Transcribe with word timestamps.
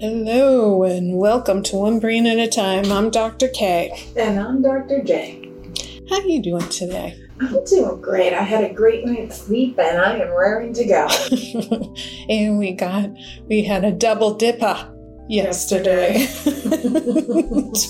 Hello 0.00 0.82
and 0.84 1.18
welcome 1.18 1.62
to 1.64 1.76
One 1.76 1.98
Brain 1.98 2.26
at 2.26 2.38
a 2.38 2.48
Time. 2.48 2.90
I'm 2.90 3.10
Dr. 3.10 3.48
K. 3.48 3.92
And 4.16 4.40
I'm 4.40 4.62
Dr. 4.62 5.02
J. 5.02 5.50
How 6.08 6.16
are 6.16 6.26
you 6.26 6.40
doing 6.40 6.66
today? 6.70 7.22
I'm 7.38 7.62
doing 7.66 8.00
great. 8.00 8.32
I 8.32 8.40
had 8.40 8.64
a 8.64 8.72
great 8.72 9.04
night's 9.04 9.42
sleep 9.42 9.78
and 9.78 9.98
I 9.98 10.16
am 10.16 10.30
raring 10.30 10.72
to 10.72 10.86
go. 10.86 11.06
and 12.30 12.58
we 12.58 12.72
got 12.72 13.10
we 13.46 13.62
had 13.62 13.84
a 13.84 13.92
double 13.92 14.32
dipper 14.32 14.90
yesterday. 15.30 16.26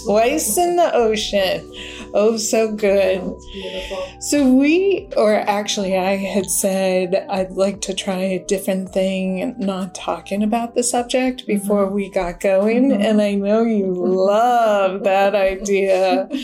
Twice 0.04 0.58
in 0.58 0.76
the 0.76 0.90
ocean. 0.94 1.72
Oh, 2.12 2.36
so 2.36 2.72
good. 2.74 3.20
beautiful. 3.52 4.06
So 4.20 4.52
we, 4.52 5.08
or 5.16 5.34
actually, 5.34 5.96
I 5.96 6.16
had 6.16 6.46
said 6.46 7.26
I'd 7.30 7.52
like 7.52 7.80
to 7.82 7.94
try 7.94 8.18
a 8.18 8.44
different 8.44 8.90
thing, 8.92 9.54
not 9.58 9.94
talking 9.94 10.42
about 10.42 10.74
the 10.74 10.82
subject 10.82 11.46
before 11.46 11.88
we 11.88 12.10
got 12.10 12.40
going, 12.40 12.90
Mhm. 12.90 13.00
and 13.04 13.22
I 13.22 13.34
know 13.34 13.62
you 13.62 13.92
love 13.94 15.04
that 15.04 15.34
idea. 15.34 16.28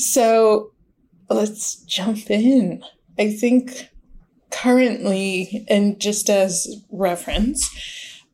So 0.00 0.70
let's 1.28 1.74
jump 1.82 2.30
in. 2.30 2.84
I 3.18 3.32
think 3.32 3.88
currently, 4.50 5.64
and 5.68 5.98
just 6.00 6.30
as 6.30 6.68
reference, 6.92 7.68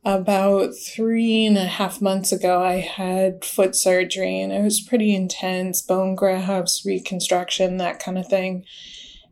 about 0.05 0.75
three 0.75 1.47
and 1.47 1.57
a 1.57 1.65
half 1.65 1.99
months 1.99 2.31
ago, 2.31 2.63
I 2.63 2.75
had 2.75 3.43
foot 3.43 3.75
surgery 3.75 4.39
and 4.39 4.53
it 4.53 4.63
was 4.63 4.79
pretty 4.79 5.15
intense 5.15 5.81
bone 5.81 6.13
grafts, 6.13 6.85
reconstruction, 6.85 7.77
that 7.77 7.99
kind 7.99 8.19
of 8.19 8.27
thing. 8.27 8.65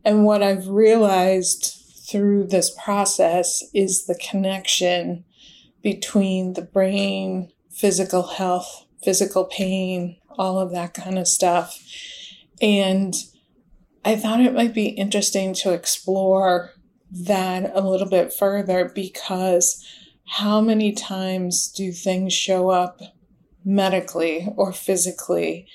And 0.04 0.24
what 0.24 0.42
I've 0.42 0.66
realized 0.66 1.80
through 2.10 2.48
this 2.48 2.76
process 2.82 3.62
is 3.72 4.06
the 4.06 4.16
connection 4.16 5.24
between 5.80 6.54
the 6.54 6.62
brain, 6.62 7.52
physical 7.70 8.24
health, 8.24 8.86
physical 9.02 9.44
pain, 9.44 10.16
all 10.28 10.58
of 10.58 10.72
that 10.72 10.92
kind 10.92 11.18
of 11.18 11.28
stuff. 11.28 11.78
And 12.60 13.14
I 14.04 14.16
thought 14.16 14.40
it 14.40 14.54
might 14.54 14.74
be 14.74 14.88
interesting 14.88 15.54
to 15.54 15.72
explore 15.72 16.72
that 17.12 17.70
a 17.74 17.80
little 17.80 18.08
bit 18.08 18.32
further 18.32 18.90
because 18.92 19.84
how 20.26 20.60
many 20.60 20.92
times 20.92 21.68
do 21.68 21.92
things 21.92 22.32
show 22.32 22.70
up 22.70 23.00
medically 23.64 24.48
or 24.56 24.72
physically 24.72 25.66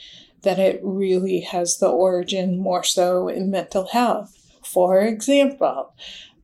that 0.41 0.59
it 0.59 0.79
really 0.83 1.41
has 1.41 1.77
the 1.77 1.89
origin 1.89 2.57
more 2.57 2.83
so 2.83 3.27
in 3.27 3.51
mental 3.51 3.87
health? 3.87 4.35
For 4.63 5.01
example, 5.01 5.93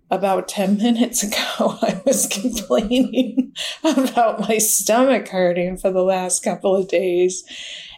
about 0.09 0.47
10 0.47 0.77
minutes 0.81 1.23
ago, 1.23 1.77
I 1.81 2.01
was 2.05 2.27
complaining 2.27 3.53
about 3.83 4.47
my 4.47 4.57
stomach 4.57 5.27
hurting 5.29 5.77
for 5.77 5.91
the 5.91 6.03
last 6.03 6.43
couple 6.43 6.75
of 6.75 6.87
days. 6.87 7.43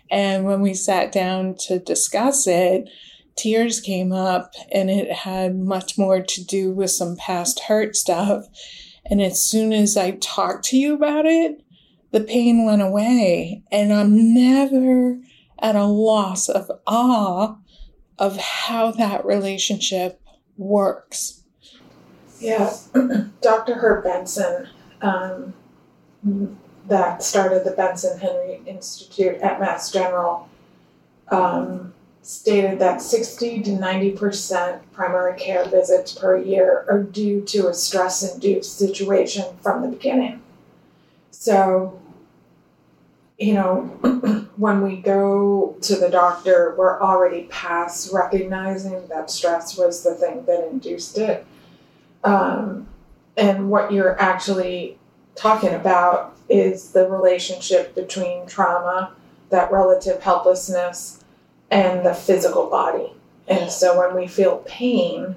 And 0.09 0.45
when 0.45 0.61
we 0.61 0.73
sat 0.73 1.11
down 1.11 1.55
to 1.67 1.79
discuss 1.79 2.47
it, 2.47 2.89
tears 3.35 3.79
came 3.81 4.11
up 4.11 4.53
and 4.71 4.89
it 4.89 5.11
had 5.11 5.57
much 5.57 5.97
more 5.97 6.21
to 6.21 6.43
do 6.43 6.71
with 6.71 6.91
some 6.91 7.17
past 7.17 7.61
hurt 7.61 7.95
stuff. 7.95 8.45
And 9.09 9.21
as 9.21 9.41
soon 9.41 9.73
as 9.73 9.97
I 9.97 10.11
talked 10.11 10.65
to 10.65 10.77
you 10.77 10.93
about 10.93 11.25
it, 11.25 11.63
the 12.11 12.21
pain 12.21 12.65
went 12.65 12.81
away. 12.81 13.63
And 13.71 13.93
I'm 13.93 14.33
never 14.33 15.19
at 15.59 15.75
a 15.75 15.85
loss 15.85 16.49
of 16.49 16.69
awe 16.85 17.55
of 18.19 18.37
how 18.37 18.91
that 18.91 19.25
relationship 19.25 20.21
works. 20.57 21.43
Yeah, 22.39 22.75
Dr. 23.41 23.75
Herb 23.75 24.03
Benson, 24.03 24.67
um, 25.01 25.53
that 26.87 27.23
started 27.23 27.63
the 27.63 27.71
Benson 27.71 28.19
Henry 28.19 28.61
Institute 28.65 29.37
at 29.41 29.59
Mass 29.59 29.91
General, 29.91 30.47
um, 31.29 31.93
stated 32.27 32.77
that 32.77 33.01
60 33.01 33.61
to 33.61 33.69
90% 33.69 34.81
primary 34.91 35.39
care 35.39 35.63
visits 35.63 36.11
per 36.11 36.37
year 36.37 36.85
are 36.89 37.01
due 37.01 37.39
to 37.39 37.69
a 37.69 37.73
stress 37.73 38.33
induced 38.33 38.77
situation 38.77 39.45
from 39.61 39.81
the 39.81 39.87
beginning. 39.87 40.41
So, 41.31 42.01
you 43.37 43.53
know, 43.53 43.83
when 44.57 44.81
we 44.81 44.97
go 44.97 45.77
to 45.79 45.95
the 45.95 46.09
doctor, 46.09 46.75
we're 46.77 47.01
already 47.01 47.43
past 47.43 48.11
recognizing 48.11 49.07
that 49.07 49.31
stress 49.31 49.77
was 49.77 50.03
the 50.03 50.13
thing 50.13 50.43
that 50.47 50.67
induced 50.69 51.17
it. 51.17 51.45
Um, 52.25 52.89
and 53.37 53.69
what 53.69 53.93
you're 53.93 54.19
actually 54.19 54.99
talking 55.35 55.73
about 55.73 56.35
is 56.49 56.91
the 56.91 57.07
relationship 57.07 57.95
between 57.95 58.45
trauma, 58.47 59.13
that 59.49 59.71
relative 59.71 60.21
helplessness, 60.21 61.16
and 61.71 62.05
the 62.05 62.13
physical 62.13 62.69
body. 62.69 63.13
And 63.47 63.71
so 63.71 63.97
when 63.97 64.15
we 64.15 64.27
feel 64.27 64.63
pain, 64.65 65.35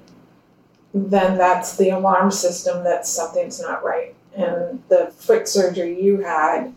then 0.93 1.37
that's 1.37 1.77
the 1.77 1.89
alarm 1.89 2.31
system 2.31 2.83
that 2.83 3.05
something's 3.07 3.61
not 3.61 3.83
right. 3.83 4.13
And 4.35 4.81
the 4.89 5.11
foot 5.17 5.47
surgery 5.47 6.01
you 6.01 6.19
had 6.21 6.73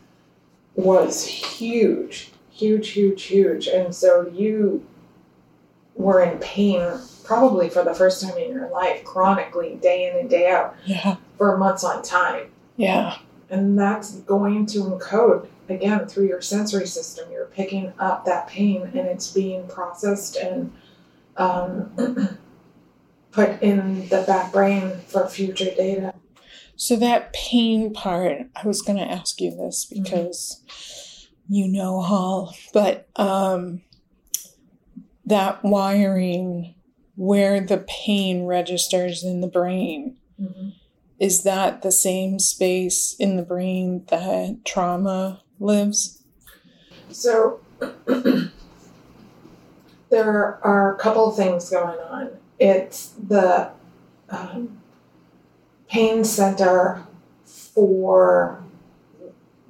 was 0.77 1.25
huge, 1.27 2.31
huge, 2.51 2.91
huge, 2.91 3.23
huge. 3.25 3.67
And 3.69 3.95
so 3.95 4.29
you 4.33 4.85
were 5.97 6.21
in 6.23 6.39
pain 6.39 6.99
probably 7.25 7.69
for 7.69 7.83
the 7.85 7.95
first 7.95 8.23
time 8.23 8.37
in 8.37 8.51
your 8.53 8.69
life, 8.71 9.03
chronically, 9.05 9.79
day 9.81 10.11
in 10.11 10.19
and 10.19 10.29
day 10.29 10.51
out, 10.51 10.77
Yeah. 10.85 11.17
for 11.39 11.57
months 11.57 11.83
on 11.85 12.03
time. 12.03 12.51
Yeah. 12.77 13.17
And 13.55 13.79
that's 13.79 14.17
going 14.21 14.67
to 14.67 14.79
encode 14.81 15.47
again 15.69 16.07
through 16.07 16.27
your 16.27 16.41
sensory 16.41 16.89
system. 16.89 17.31
You're 17.31 17.47
picking 17.47 17.93
up 18.01 18.25
that 18.25 18.49
pain 18.49 18.83
and 18.83 19.07
it's 19.07 19.31
being 19.31 19.69
processed 19.69 20.35
and 20.37 20.73
um, 21.37 22.39
put 23.31 23.63
in 23.63 24.09
the 24.09 24.25
back 24.27 24.53
brain 24.53 24.99
for 25.07 25.29
future 25.29 25.73
data. 25.77 26.15
So 26.75 26.97
that 26.97 27.33
pain 27.33 27.95
part, 27.95 28.49
I 28.57 28.67
was 28.67 28.83
going 28.83 28.99
to 28.99 29.09
ask 29.09 29.41
you 29.41 29.53
this 29.53 29.85
because 29.85 31.29
you 31.49 31.69
know 31.69 32.01
all, 32.01 32.57
but 32.73 33.09
um, 33.15 33.83
that 35.25 35.63
wiring 35.63 36.75
where 37.15 37.61
the 37.61 37.85
pain 37.87 38.47
registers 38.47 39.23
in 39.23 39.41
the 39.41 39.47
brain, 39.47 40.17
is 41.19 41.43
that 41.45 41.83
the 41.83 41.93
same 41.93 42.39
space 42.39 43.15
in 43.19 43.37
the 43.37 43.43
brain 43.43 44.05
that 44.09 44.65
trauma 44.65 45.43
lives? 45.59 46.23
So 47.11 47.61
there 50.11 50.59
are 50.65 50.95
a 50.95 50.99
couple 50.99 51.29
of 51.29 51.37
things 51.37 51.71
going 51.71 51.99
on. 52.01 52.31
It's 52.59 53.09
the 53.11 53.71
um, 54.31 54.81
pain 55.89 56.25
center 56.25 57.05
for 57.45 58.63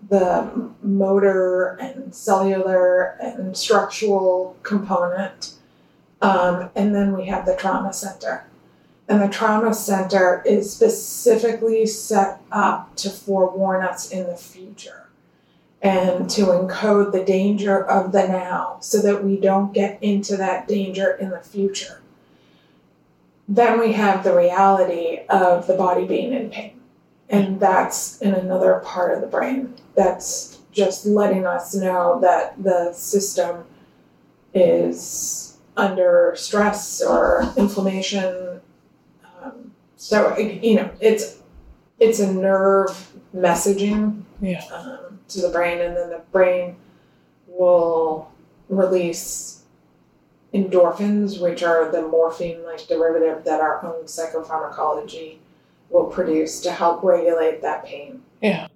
the 0.08 0.70
motor 0.82 1.76
and 1.80 2.14
cellular 2.14 3.16
and 3.20 3.56
structural 3.56 4.56
component. 4.62 5.54
Um, 6.20 6.70
and 6.74 6.94
then 6.94 7.16
we 7.16 7.26
have 7.26 7.46
the 7.46 7.56
trauma 7.56 7.92
center. 7.92 8.46
And 9.08 9.20
the 9.20 9.28
trauma 9.28 9.74
center 9.74 10.42
is 10.46 10.72
specifically 10.72 11.86
set 11.86 12.40
up 12.50 12.96
to 12.96 13.10
forewarn 13.10 13.84
us 13.84 14.10
in 14.10 14.26
the 14.26 14.36
future 14.36 15.08
and 15.82 16.30
to 16.30 16.46
encode 16.46 17.12
the 17.12 17.22
danger 17.22 17.84
of 17.84 18.12
the 18.12 18.26
now 18.26 18.78
so 18.80 19.02
that 19.02 19.22
we 19.22 19.38
don't 19.38 19.74
get 19.74 20.02
into 20.02 20.36
that 20.38 20.66
danger 20.66 21.12
in 21.12 21.28
the 21.28 21.40
future. 21.40 22.00
Then 23.46 23.78
we 23.78 23.92
have 23.92 24.24
the 24.24 24.34
reality 24.34 25.20
of 25.28 25.66
the 25.66 25.74
body 25.74 26.06
being 26.06 26.32
in 26.32 26.48
pain. 26.48 26.80
And 27.28 27.60
that's 27.60 28.18
in 28.22 28.32
another 28.32 28.80
part 28.84 29.14
of 29.14 29.20
the 29.20 29.26
brain. 29.26 29.74
That's 29.94 30.58
just 30.72 31.04
letting 31.04 31.46
us 31.46 31.74
know 31.74 32.18
that 32.20 32.62
the 32.62 32.92
system 32.92 33.64
is 34.54 35.58
under 35.76 36.32
stress 36.36 37.02
or 37.02 37.52
inflammation. 37.56 38.53
So 40.04 40.36
you 40.36 40.74
know, 40.74 40.90
it's 41.00 41.38
it's 41.98 42.20
a 42.20 42.30
nerve 42.30 43.10
messaging 43.34 44.24
Yeah. 44.38 44.62
um, 44.70 45.18
to 45.28 45.40
the 45.40 45.48
brain, 45.48 45.80
and 45.80 45.96
then 45.96 46.10
the 46.10 46.20
brain 46.30 46.76
will 47.48 48.30
release 48.68 49.62
endorphins, 50.52 51.40
which 51.40 51.62
are 51.62 51.90
the 51.90 52.02
morphine 52.02 52.62
like 52.66 52.86
derivative 52.86 53.44
that 53.44 53.62
our 53.62 53.82
own 53.82 54.04
psychopharmacology 54.04 55.38
will 55.88 56.04
produce 56.04 56.60
to 56.60 56.70
help 56.70 57.02
regulate 57.02 57.62
that 57.62 57.86
pain. 57.86 58.20
Yeah. 58.42 58.68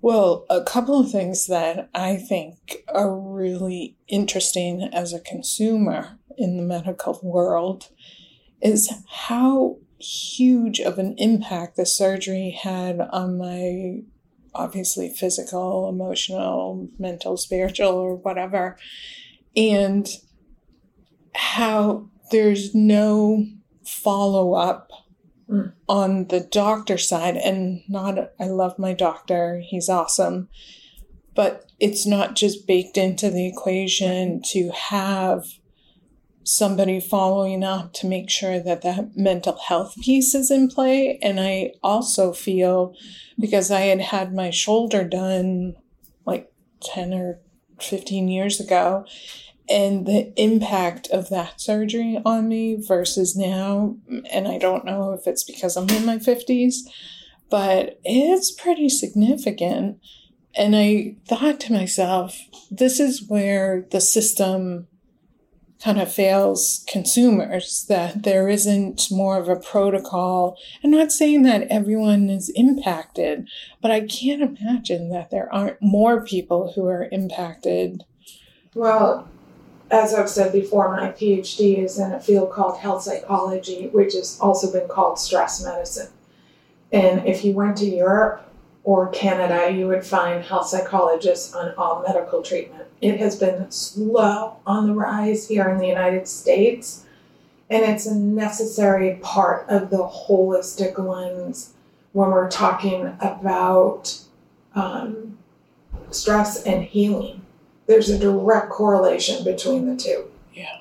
Well, 0.00 0.46
a 0.48 0.62
couple 0.62 1.00
of 1.00 1.10
things 1.10 1.48
that 1.48 1.90
I 1.92 2.14
think 2.14 2.84
are 2.94 3.12
really 3.12 3.96
interesting 4.06 4.88
as 4.92 5.12
a 5.12 5.18
consumer 5.18 6.20
in 6.36 6.56
the 6.56 6.62
medical 6.62 7.18
world 7.24 7.88
is 8.62 8.92
how 9.08 9.78
huge 10.00 10.80
of 10.80 10.98
an 10.98 11.14
impact 11.18 11.76
the 11.76 11.86
surgery 11.86 12.50
had 12.50 13.00
on 13.00 13.38
my 13.38 14.02
obviously 14.54 15.08
physical, 15.10 15.88
emotional, 15.88 16.88
mental, 16.98 17.36
spiritual, 17.36 17.88
or 17.92 18.14
whatever. 18.16 18.76
And 19.56 20.08
how 21.34 22.08
there's 22.30 22.74
no 22.74 23.46
follow 23.84 24.54
up 24.54 24.90
Mm. 25.48 25.72
on 25.88 26.26
the 26.26 26.40
doctor 26.40 26.98
side. 26.98 27.36
And 27.36 27.80
not, 27.88 28.32
I 28.38 28.48
love 28.48 28.78
my 28.78 28.92
doctor, 28.92 29.62
he's 29.64 29.88
awesome. 29.88 30.48
But 31.34 31.72
it's 31.80 32.06
not 32.06 32.36
just 32.36 32.66
baked 32.66 32.98
into 32.98 33.30
the 33.30 33.46
equation 33.46 34.42
to 34.48 34.70
have 34.70 35.46
somebody 36.48 36.98
following 36.98 37.62
up 37.62 37.92
to 37.92 38.06
make 38.06 38.30
sure 38.30 38.58
that 38.58 38.80
that 38.80 39.14
mental 39.14 39.58
health 39.68 39.94
piece 40.00 40.34
is 40.34 40.50
in 40.50 40.68
play. 40.68 41.18
And 41.22 41.38
I 41.38 41.72
also 41.82 42.32
feel 42.32 42.94
because 43.38 43.70
I 43.70 43.82
had 43.82 44.00
had 44.00 44.32
my 44.32 44.48
shoulder 44.48 45.04
done 45.04 45.74
like 46.24 46.50
10 46.80 47.12
or 47.12 47.40
15 47.80 48.28
years 48.28 48.60
ago, 48.60 49.04
and 49.68 50.06
the 50.06 50.32
impact 50.40 51.08
of 51.08 51.28
that 51.28 51.60
surgery 51.60 52.18
on 52.24 52.48
me 52.48 52.76
versus 52.76 53.36
now, 53.36 53.96
and 54.30 54.48
I 54.48 54.56
don't 54.56 54.86
know 54.86 55.12
if 55.12 55.26
it's 55.26 55.44
because 55.44 55.76
I'm 55.76 55.90
in 55.90 56.06
my 56.06 56.16
50s, 56.16 56.76
but 57.50 58.00
it's 58.04 58.50
pretty 58.50 58.88
significant. 58.88 59.98
And 60.56 60.74
I 60.74 61.16
thought 61.26 61.60
to 61.60 61.74
myself, 61.74 62.40
this 62.70 62.98
is 62.98 63.28
where 63.28 63.86
the 63.90 64.00
system 64.00 64.88
kind 65.82 66.00
of 66.00 66.12
fails 66.12 66.84
consumers, 66.88 67.86
that 67.88 68.24
there 68.24 68.48
isn't 68.48 69.10
more 69.10 69.38
of 69.38 69.48
a 69.48 69.56
protocol. 69.56 70.56
I'm 70.82 70.90
not 70.90 71.12
saying 71.12 71.42
that 71.42 71.68
everyone 71.68 72.28
is 72.30 72.48
impacted, 72.50 73.48
but 73.80 73.90
I 73.90 74.00
can't 74.00 74.42
imagine 74.42 75.10
that 75.10 75.30
there 75.30 75.52
aren't 75.52 75.80
more 75.80 76.24
people 76.24 76.72
who 76.72 76.86
are 76.86 77.08
impacted. 77.12 78.04
Well, 78.74 79.28
as 79.90 80.12
I've 80.12 80.28
said 80.28 80.52
before, 80.52 80.94
my 80.96 81.12
PhD 81.12 81.78
is 81.78 81.98
in 81.98 82.12
a 82.12 82.20
field 82.20 82.50
called 82.50 82.78
health 82.78 83.02
psychology, 83.02 83.88
which 83.88 84.14
has 84.14 84.38
also 84.40 84.72
been 84.72 84.88
called 84.88 85.18
stress 85.18 85.62
medicine. 85.64 86.10
And 86.92 87.26
if 87.26 87.44
you 87.44 87.52
went 87.52 87.76
to 87.78 87.86
Europe 87.86 88.47
or 88.84 89.08
Canada, 89.08 89.70
you 89.70 89.86
would 89.86 90.04
find 90.04 90.42
health 90.42 90.68
psychologists 90.68 91.54
on 91.54 91.74
all 91.76 92.02
medical 92.06 92.42
treatment. 92.42 92.86
It 93.00 93.18
has 93.20 93.36
been 93.36 93.70
slow 93.70 94.56
on 94.66 94.86
the 94.86 94.94
rise 94.94 95.48
here 95.48 95.68
in 95.68 95.78
the 95.78 95.86
United 95.86 96.26
States, 96.26 97.04
and 97.68 97.84
it's 97.84 98.06
a 98.06 98.14
necessary 98.14 99.18
part 99.22 99.68
of 99.68 99.90
the 99.90 99.98
holistic 99.98 100.98
lens 100.98 101.74
when 102.12 102.30
we're 102.30 102.50
talking 102.50 103.16
about 103.20 104.18
um, 104.74 105.36
stress 106.10 106.62
and 106.64 106.84
healing. 106.84 107.42
There's 107.86 108.08
a 108.08 108.18
direct 108.18 108.70
correlation 108.70 109.44
between 109.44 109.86
the 109.86 109.96
two. 109.96 110.30
Yeah. 110.54 110.78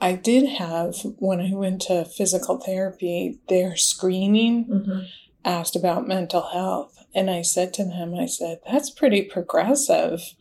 I 0.00 0.14
did 0.14 0.48
have, 0.48 0.96
when 1.18 1.40
I 1.40 1.54
went 1.54 1.82
to 1.82 2.04
physical 2.04 2.58
therapy, 2.58 3.38
their 3.48 3.76
screening 3.76 4.64
Mm-hmm. 4.64 5.00
Asked 5.44 5.76
about 5.76 6.06
mental 6.08 6.42
health. 6.42 7.04
And 7.14 7.30
I 7.30 7.42
said 7.42 7.74
to 7.74 7.84
them, 7.84 8.14
I 8.14 8.26
said, 8.26 8.60
that's 8.70 8.90
pretty 8.90 9.22
progressive 9.22 10.34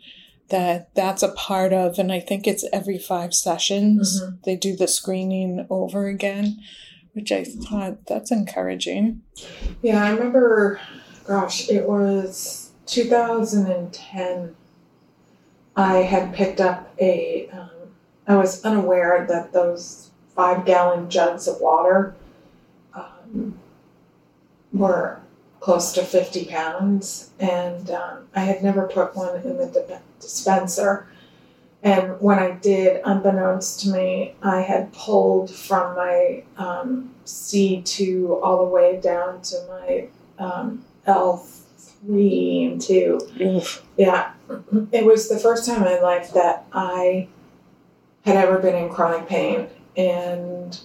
that 0.50 0.94
that's 0.95 1.24
a 1.24 1.31
part 1.31 1.71
of, 1.71 1.98
and 1.98 2.12
I 2.12 2.19
think 2.19 2.45
it's 2.45 2.65
every 2.74 2.98
five 2.98 3.33
sessions 3.33 4.21
Mhm. 4.21 4.44
they 4.44 4.56
do 4.57 4.75
the 4.75 4.88
screening 4.88 5.65
over 5.69 6.07
again, 6.07 6.59
which 7.13 7.31
I 7.31 7.45
thought 7.45 8.06
that's 8.06 8.31
encouraging. 8.31 9.21
Yeah, 9.81 10.03
I 10.03 10.12
remember, 10.12 10.80
gosh, 11.25 11.69
it 11.69 11.88
was 11.88 12.71
2010. 12.86 14.56
I 15.75 16.00
had 16.00 16.33
picked 16.33 16.59
up 16.59 16.89
a, 17.00 17.48
um, 17.53 17.69
I 18.27 18.36
was 18.36 18.63
unaware 18.65 19.25
that 19.30 19.53
those 19.53 20.12
five 20.36 20.65
gallon 20.65 21.09
jugs 21.09 21.48
of 21.48 21.62
water 21.62 22.13
um, 22.94 23.57
were 24.73 25.19
close 25.59 25.94
to 25.94 26.03
50 26.03 26.45
pounds, 26.45 27.29
and 27.39 27.89
um, 27.91 28.27
I 28.35 28.41
had 28.41 28.63
never 28.63 28.88
put 28.88 29.15
one 29.15 29.35
in 29.41 29.57
the 29.57 29.68
dip- 29.68 30.01
dispenser. 30.19 31.07
And 31.83 32.19
when 32.19 32.38
I 32.39 32.51
did, 32.51 33.01
unbeknownst 33.06 33.81
to 33.81 33.89
me, 33.89 34.35
I 34.41 34.62
had 34.62 34.91
pulled 34.94 35.50
from 35.53 35.95
my 35.95 36.44
um, 36.57 37.13
C2 37.25 38.41
all 38.44 38.65
the 38.65 38.71
way 38.71 39.00
down 39.00 39.41
to 39.44 39.56
my 39.68 40.07
um, 40.38 40.85
L3 41.07 42.71
and 42.71 42.81
2. 42.81 43.19
Yeah, 43.97 44.33
it 44.91 45.06
was 45.06 45.29
the 45.29 45.39
first 45.39 45.65
time 45.65 45.77
in 45.77 45.83
my 45.83 46.00
life 46.00 46.33
that 46.33 46.65
I 46.71 47.27
had 48.25 48.35
ever 48.35 48.59
been 48.59 48.75
in 48.75 48.89
chronic 48.89 49.27
pain. 49.27 49.67
And 49.97 50.79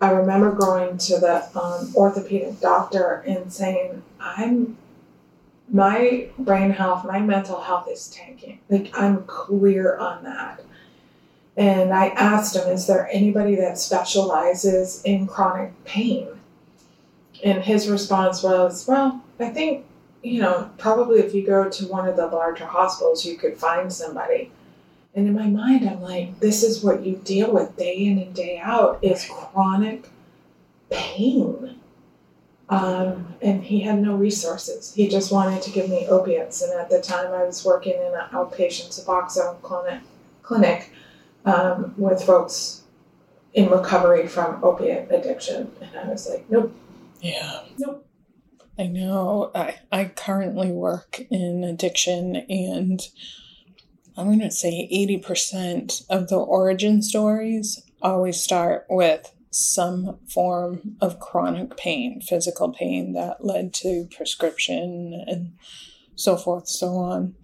I 0.00 0.10
remember 0.10 0.52
going 0.52 0.98
to 0.98 1.18
the 1.18 1.58
um, 1.58 1.94
orthopedic 1.96 2.60
doctor 2.60 3.24
and 3.26 3.52
saying, 3.52 4.02
I'm 4.20 4.76
my 5.68 6.28
brain 6.38 6.70
health, 6.70 7.04
my 7.04 7.18
mental 7.18 7.60
health 7.60 7.88
is 7.90 8.08
tanking. 8.08 8.60
Like, 8.68 8.96
I'm 8.96 9.24
clear 9.24 9.96
on 9.96 10.22
that. 10.24 10.60
And 11.56 11.92
I 11.92 12.08
asked 12.08 12.54
him, 12.54 12.68
Is 12.68 12.86
there 12.86 13.08
anybody 13.10 13.56
that 13.56 13.78
specializes 13.78 15.02
in 15.02 15.26
chronic 15.26 15.72
pain? 15.84 16.28
And 17.44 17.62
his 17.62 17.88
response 17.88 18.42
was, 18.42 18.86
Well, 18.86 19.22
I 19.40 19.48
think, 19.48 19.86
you 20.22 20.40
know, 20.40 20.70
probably 20.78 21.20
if 21.20 21.34
you 21.34 21.44
go 21.44 21.68
to 21.68 21.86
one 21.86 22.08
of 22.08 22.16
the 22.16 22.26
larger 22.26 22.66
hospitals, 22.66 23.24
you 23.24 23.36
could 23.36 23.56
find 23.56 23.92
somebody. 23.92 24.52
And 25.16 25.26
in 25.26 25.34
my 25.34 25.46
mind, 25.46 25.88
I'm 25.88 26.02
like, 26.02 26.38
this 26.40 26.62
is 26.62 26.84
what 26.84 27.04
you 27.04 27.16
deal 27.24 27.52
with 27.52 27.76
day 27.76 27.96
in 27.96 28.18
and 28.18 28.34
day 28.34 28.60
out 28.62 28.98
is 29.02 29.26
chronic 29.26 30.10
pain. 30.90 31.80
Um, 32.68 33.34
and 33.40 33.64
he 33.64 33.80
had 33.80 34.02
no 34.02 34.14
resources. 34.14 34.92
He 34.94 35.08
just 35.08 35.32
wanted 35.32 35.62
to 35.62 35.70
give 35.70 35.88
me 35.88 36.06
opiates. 36.06 36.60
And 36.60 36.78
at 36.78 36.90
the 36.90 37.00
time, 37.00 37.32
I 37.32 37.44
was 37.44 37.64
working 37.64 37.94
in 37.94 38.12
an 38.14 38.28
outpatient 38.32 38.90
Suboxone 38.92 39.62
clinic, 39.62 40.02
clinic 40.42 40.92
um, 41.46 41.94
with 41.96 42.22
folks 42.22 42.82
in 43.54 43.70
recovery 43.70 44.28
from 44.28 44.62
opiate 44.62 45.10
addiction. 45.10 45.72
And 45.80 45.96
I 45.98 46.08
was 46.08 46.28
like, 46.28 46.44
nope, 46.50 46.74
Yeah. 47.22 47.62
Nope. 47.78 48.06
I 48.78 48.86
know. 48.88 49.50
I, 49.54 49.76
I 49.90 50.04
currently 50.04 50.70
work 50.70 51.22
in 51.30 51.64
addiction, 51.64 52.36
and 52.36 53.00
I'm 54.16 54.26
going 54.26 54.40
to 54.40 54.50
say 54.50 54.88
80% 54.92 56.06
of 56.08 56.28
the 56.28 56.36
origin 56.38 57.02
stories 57.02 57.82
always 58.00 58.40
start 58.40 58.86
with 58.88 59.32
some 59.50 60.18
form 60.28 60.96
of 61.00 61.20
chronic 61.20 61.76
pain, 61.76 62.20
physical 62.20 62.70
pain 62.70 63.12
that 63.12 63.44
led 63.44 63.74
to 63.74 64.08
prescription 64.14 65.24
and 65.26 65.52
so 66.14 66.36
forth, 66.36 66.68
so 66.68 66.96
on. 66.96 67.34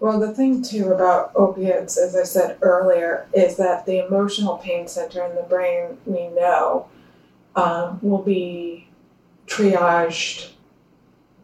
Well, 0.00 0.20
the 0.20 0.34
thing 0.34 0.62
too 0.62 0.92
about 0.92 1.32
opiates, 1.34 1.96
as 1.96 2.14
I 2.14 2.24
said 2.24 2.58
earlier, 2.60 3.26
is 3.32 3.56
that 3.56 3.86
the 3.86 4.04
emotional 4.04 4.58
pain 4.58 4.86
center 4.86 5.24
in 5.24 5.34
the 5.34 5.42
brain, 5.42 5.98
we 6.04 6.28
know, 6.28 6.88
um, 7.56 7.98
will 8.02 8.22
be 8.22 8.88
triaged 9.46 10.50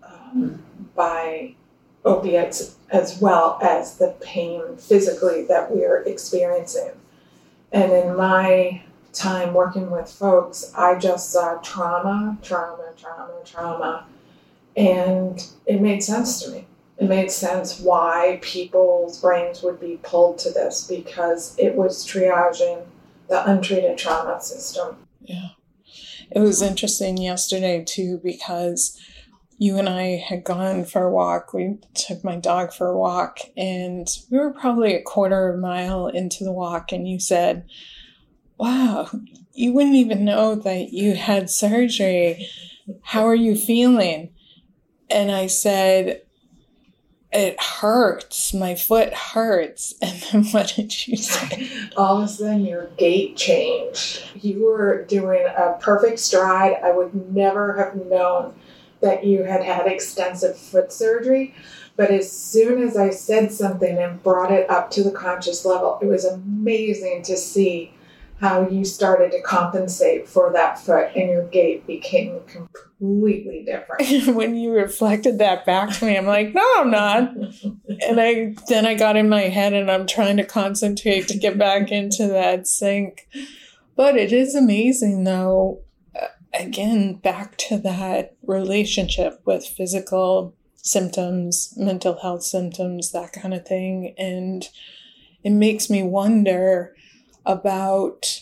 um, 0.02 0.62
by 0.94 1.54
opiates 2.04 2.76
as 2.90 3.20
well 3.20 3.58
as 3.62 3.96
the 3.98 4.14
pain 4.20 4.76
physically 4.76 5.44
that 5.44 5.74
we 5.74 5.84
are 5.84 5.98
experiencing. 5.98 6.90
And 7.72 7.92
in 7.92 8.16
my 8.16 8.82
time 9.12 9.54
working 9.54 9.90
with 9.90 10.10
folks, 10.10 10.72
I 10.76 10.98
just 10.98 11.30
saw 11.30 11.56
trauma, 11.56 12.38
trauma, 12.42 12.92
trauma, 12.96 13.34
trauma, 13.44 14.06
and 14.76 15.46
it 15.66 15.80
made 15.80 16.02
sense 16.02 16.42
to 16.42 16.50
me 16.50 16.66
it 17.00 17.08
made 17.08 17.30
sense 17.30 17.80
why 17.80 18.38
people's 18.42 19.20
brains 19.20 19.62
would 19.62 19.80
be 19.80 19.98
pulled 20.02 20.38
to 20.40 20.50
this 20.50 20.86
because 20.86 21.56
it 21.58 21.74
was 21.74 22.06
triaging 22.06 22.84
the 23.28 23.50
untreated 23.50 23.96
trauma 23.96 24.40
system. 24.40 24.96
Yeah. 25.22 25.48
It 26.30 26.40
was 26.40 26.60
interesting 26.60 27.16
yesterday 27.16 27.82
too 27.84 28.20
because 28.22 29.00
you 29.60 29.78
and 29.78 29.90
I 29.90 30.16
had 30.16 30.42
gone 30.42 30.86
for 30.86 31.02
a 31.02 31.12
walk. 31.12 31.52
We 31.52 31.76
took 31.92 32.24
my 32.24 32.36
dog 32.36 32.72
for 32.72 32.86
a 32.86 32.96
walk 32.96 33.40
and 33.58 34.08
we 34.30 34.38
were 34.38 34.54
probably 34.54 34.94
a 34.94 35.02
quarter 35.02 35.50
of 35.50 35.56
a 35.56 35.60
mile 35.60 36.06
into 36.06 36.44
the 36.44 36.52
walk 36.52 36.92
and 36.92 37.06
you 37.06 37.20
said, 37.20 37.66
Wow, 38.56 39.10
you 39.52 39.74
wouldn't 39.74 39.96
even 39.96 40.24
know 40.24 40.54
that 40.54 40.94
you 40.94 41.14
had 41.14 41.50
surgery. 41.50 42.48
How 43.02 43.26
are 43.26 43.34
you 43.34 43.54
feeling? 43.54 44.32
And 45.10 45.30
I 45.30 45.46
said, 45.46 46.22
It 47.30 47.62
hurts. 47.62 48.54
My 48.54 48.74
foot 48.74 49.12
hurts. 49.12 49.92
And 50.02 50.22
then 50.32 50.44
what 50.52 50.72
did 50.74 51.06
you 51.06 51.18
say? 51.18 51.68
All 51.98 52.22
of 52.22 52.30
a 52.30 52.32
sudden, 52.32 52.64
your 52.64 52.86
gait 52.96 53.36
changed. 53.36 54.24
You 54.36 54.64
were 54.64 55.04
doing 55.04 55.44
a 55.44 55.76
perfect 55.78 56.18
stride. 56.18 56.76
I 56.82 56.92
would 56.92 57.34
never 57.34 57.76
have 57.76 58.06
known 58.06 58.54
that 59.00 59.24
you 59.24 59.44
had 59.44 59.62
had 59.62 59.86
extensive 59.86 60.58
foot 60.58 60.92
surgery. 60.92 61.54
But 61.96 62.10
as 62.10 62.30
soon 62.30 62.82
as 62.82 62.96
I 62.96 63.10
said 63.10 63.52
something 63.52 63.98
and 63.98 64.22
brought 64.22 64.52
it 64.52 64.70
up 64.70 64.90
to 64.92 65.02
the 65.02 65.10
conscious 65.10 65.64
level, 65.64 65.98
it 66.00 66.06
was 66.06 66.24
amazing 66.24 67.22
to 67.24 67.36
see 67.36 67.94
how 68.40 68.66
you 68.66 68.86
started 68.86 69.30
to 69.32 69.42
compensate 69.42 70.26
for 70.26 70.50
that 70.54 70.78
foot 70.78 71.10
and 71.14 71.28
your 71.28 71.44
gait 71.48 71.86
became 71.86 72.40
completely 72.46 73.62
different. 73.64 74.26
when 74.34 74.56
you 74.56 74.72
reflected 74.72 75.38
that 75.38 75.66
back 75.66 75.90
to 75.90 76.06
me, 76.06 76.16
I'm 76.16 76.26
like, 76.26 76.54
no, 76.54 76.66
I'm 76.78 76.90
not. 76.90 77.36
and 78.08 78.18
I 78.18 78.54
then 78.68 78.86
I 78.86 78.94
got 78.94 79.16
in 79.16 79.28
my 79.28 79.42
head 79.42 79.74
and 79.74 79.90
I'm 79.90 80.06
trying 80.06 80.38
to 80.38 80.44
concentrate 80.44 81.28
to 81.28 81.38
get 81.38 81.58
back 81.58 81.92
into 81.92 82.26
that 82.28 82.66
sync. 82.66 83.28
But 83.94 84.16
it 84.16 84.32
is 84.32 84.54
amazing 84.54 85.24
though, 85.24 85.80
again, 86.52 87.14
back 87.14 87.56
to 87.56 87.78
that 87.78 88.36
relationship 88.42 89.40
with 89.44 89.64
physical 89.64 90.54
symptoms, 90.76 91.74
mental 91.76 92.18
health 92.20 92.42
symptoms, 92.42 93.12
that 93.12 93.32
kind 93.32 93.54
of 93.54 93.66
thing. 93.66 94.14
And 94.18 94.68
it 95.42 95.50
makes 95.50 95.88
me 95.90 96.02
wonder 96.02 96.94
about 97.46 98.40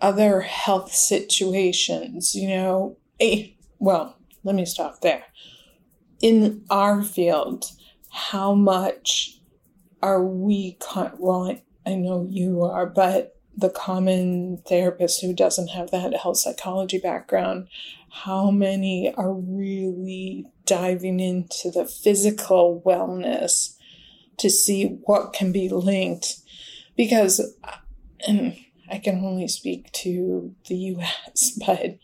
other 0.00 0.40
health 0.42 0.92
situations, 0.92 2.34
you 2.34 2.48
know, 2.48 2.96
a, 3.20 3.56
well, 3.78 4.16
let 4.44 4.54
me 4.54 4.64
stop 4.64 5.00
there. 5.00 5.24
In 6.20 6.64
our 6.70 7.02
field, 7.02 7.66
how 8.10 8.54
much 8.54 9.38
are 10.02 10.22
we, 10.22 10.76
con- 10.80 11.16
well, 11.18 11.48
I, 11.50 11.62
I 11.90 11.94
know 11.94 12.26
you 12.28 12.62
are, 12.62 12.86
but 12.86 13.37
the 13.58 13.70
common 13.70 14.62
therapist 14.68 15.20
who 15.20 15.34
doesn't 15.34 15.68
have 15.68 15.90
that 15.90 16.14
health 16.14 16.36
psychology 16.36 16.98
background, 16.98 17.66
how 18.10 18.52
many 18.52 19.12
are 19.14 19.32
really 19.32 20.46
diving 20.64 21.18
into 21.18 21.70
the 21.70 21.84
physical 21.84 22.80
wellness 22.86 23.76
to 24.36 24.48
see 24.48 25.00
what 25.02 25.32
can 25.32 25.50
be 25.50 25.68
linked? 25.68 26.36
Because, 26.96 27.52
and 28.28 28.56
I 28.88 28.98
can 28.98 29.24
only 29.24 29.48
speak 29.48 29.90
to 29.92 30.54
the 30.68 30.76
US, 30.76 31.58
but 31.66 31.98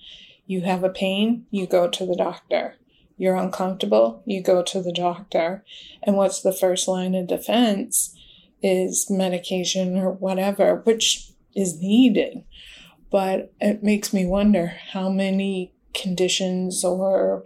you 0.46 0.62
have 0.62 0.82
a 0.82 0.90
pain, 0.90 1.46
you 1.50 1.68
go 1.68 1.88
to 1.88 2.04
the 2.04 2.16
doctor. 2.16 2.75
You're 3.16 3.37
uncomfortable, 3.37 4.25
you 4.26 4.42
go 4.42 4.64
to 4.64 4.82
the 4.82 4.92
doctor. 4.92 5.64
And 6.02 6.16
what's 6.16 6.42
the 6.42 6.52
first 6.52 6.88
line 6.88 7.14
of 7.14 7.28
defense 7.28 8.12
is 8.61 9.08
medication 9.08 9.96
or 9.99 10.11
whatever, 10.11 10.80
which 10.84 11.30
is 11.54 11.80
needed. 11.80 12.44
But 13.11 13.52
it 13.61 13.82
makes 13.82 14.12
me 14.12 14.26
wonder 14.26 14.75
how 14.92 15.08
many 15.08 15.73
conditions 15.92 16.84
or 16.84 17.44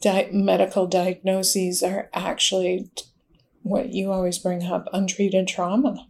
di- 0.00 0.28
medical 0.32 0.86
diagnoses 0.86 1.82
are 1.82 2.10
actually 2.12 2.90
what 3.62 3.90
you 3.90 4.12
always 4.12 4.38
bring 4.38 4.64
up 4.64 4.88
untreated 4.92 5.48
trauma. 5.48 6.06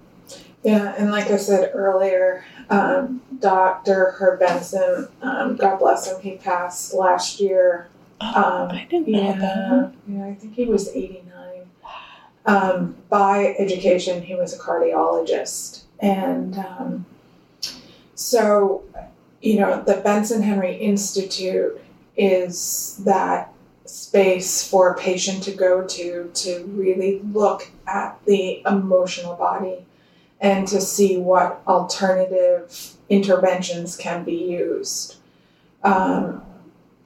Yeah, 0.65 0.95
and 0.97 1.11
like 1.11 1.31
I 1.31 1.37
said 1.37 1.71
earlier, 1.75 2.45
um, 2.71 3.21
Dr. 3.39 4.13
Herb 4.19 4.41
Benson, 4.41 5.09
um, 5.21 5.57
God 5.57 5.79
bless 5.79 6.11
him, 6.11 6.21
he 6.23 6.37
passed 6.37 6.95
last 6.95 7.39
year. 7.39 7.89
Oh, 8.21 8.65
um, 8.65 8.71
I 8.71 8.87
didn't 8.89 9.09
know 9.09 9.21
yeah, 9.21 9.39
that. 9.39 9.93
Yeah, 10.09 10.27
I 10.27 10.35
think 10.35 10.55
he 10.55 10.65
was 10.65 10.89
89. 10.89 11.25
Um, 12.47 12.97
by 13.09 13.55
education, 13.59 14.23
he 14.23 14.35
was 14.35 14.55
a 14.55 14.59
cardiologist. 14.59 15.83
And 16.01 16.59
um, 16.59 17.07
so, 18.15 18.85
you 19.41 19.59
know, 19.59 19.83
the 19.83 19.97
Benson 19.97 20.43
Henry 20.43 20.77
Institute 20.77 21.81
is 22.17 23.01
that 23.05 23.53
space 23.85 24.67
for 24.67 24.91
a 24.91 24.99
patient 24.99 25.43
to 25.43 25.53
go 25.53 25.87
to 25.87 26.31
to 26.33 26.65
really 26.75 27.21
look 27.33 27.71
at 27.87 28.19
the 28.25 28.63
emotional 28.67 29.35
body 29.35 29.85
and 30.41 30.67
to 30.69 30.81
see 30.81 31.19
what 31.19 31.63
alternative 31.67 32.95
interventions 33.09 33.97
can 33.97 34.25
be 34.25 34.35
used. 34.35 35.17
Um, 35.83 36.43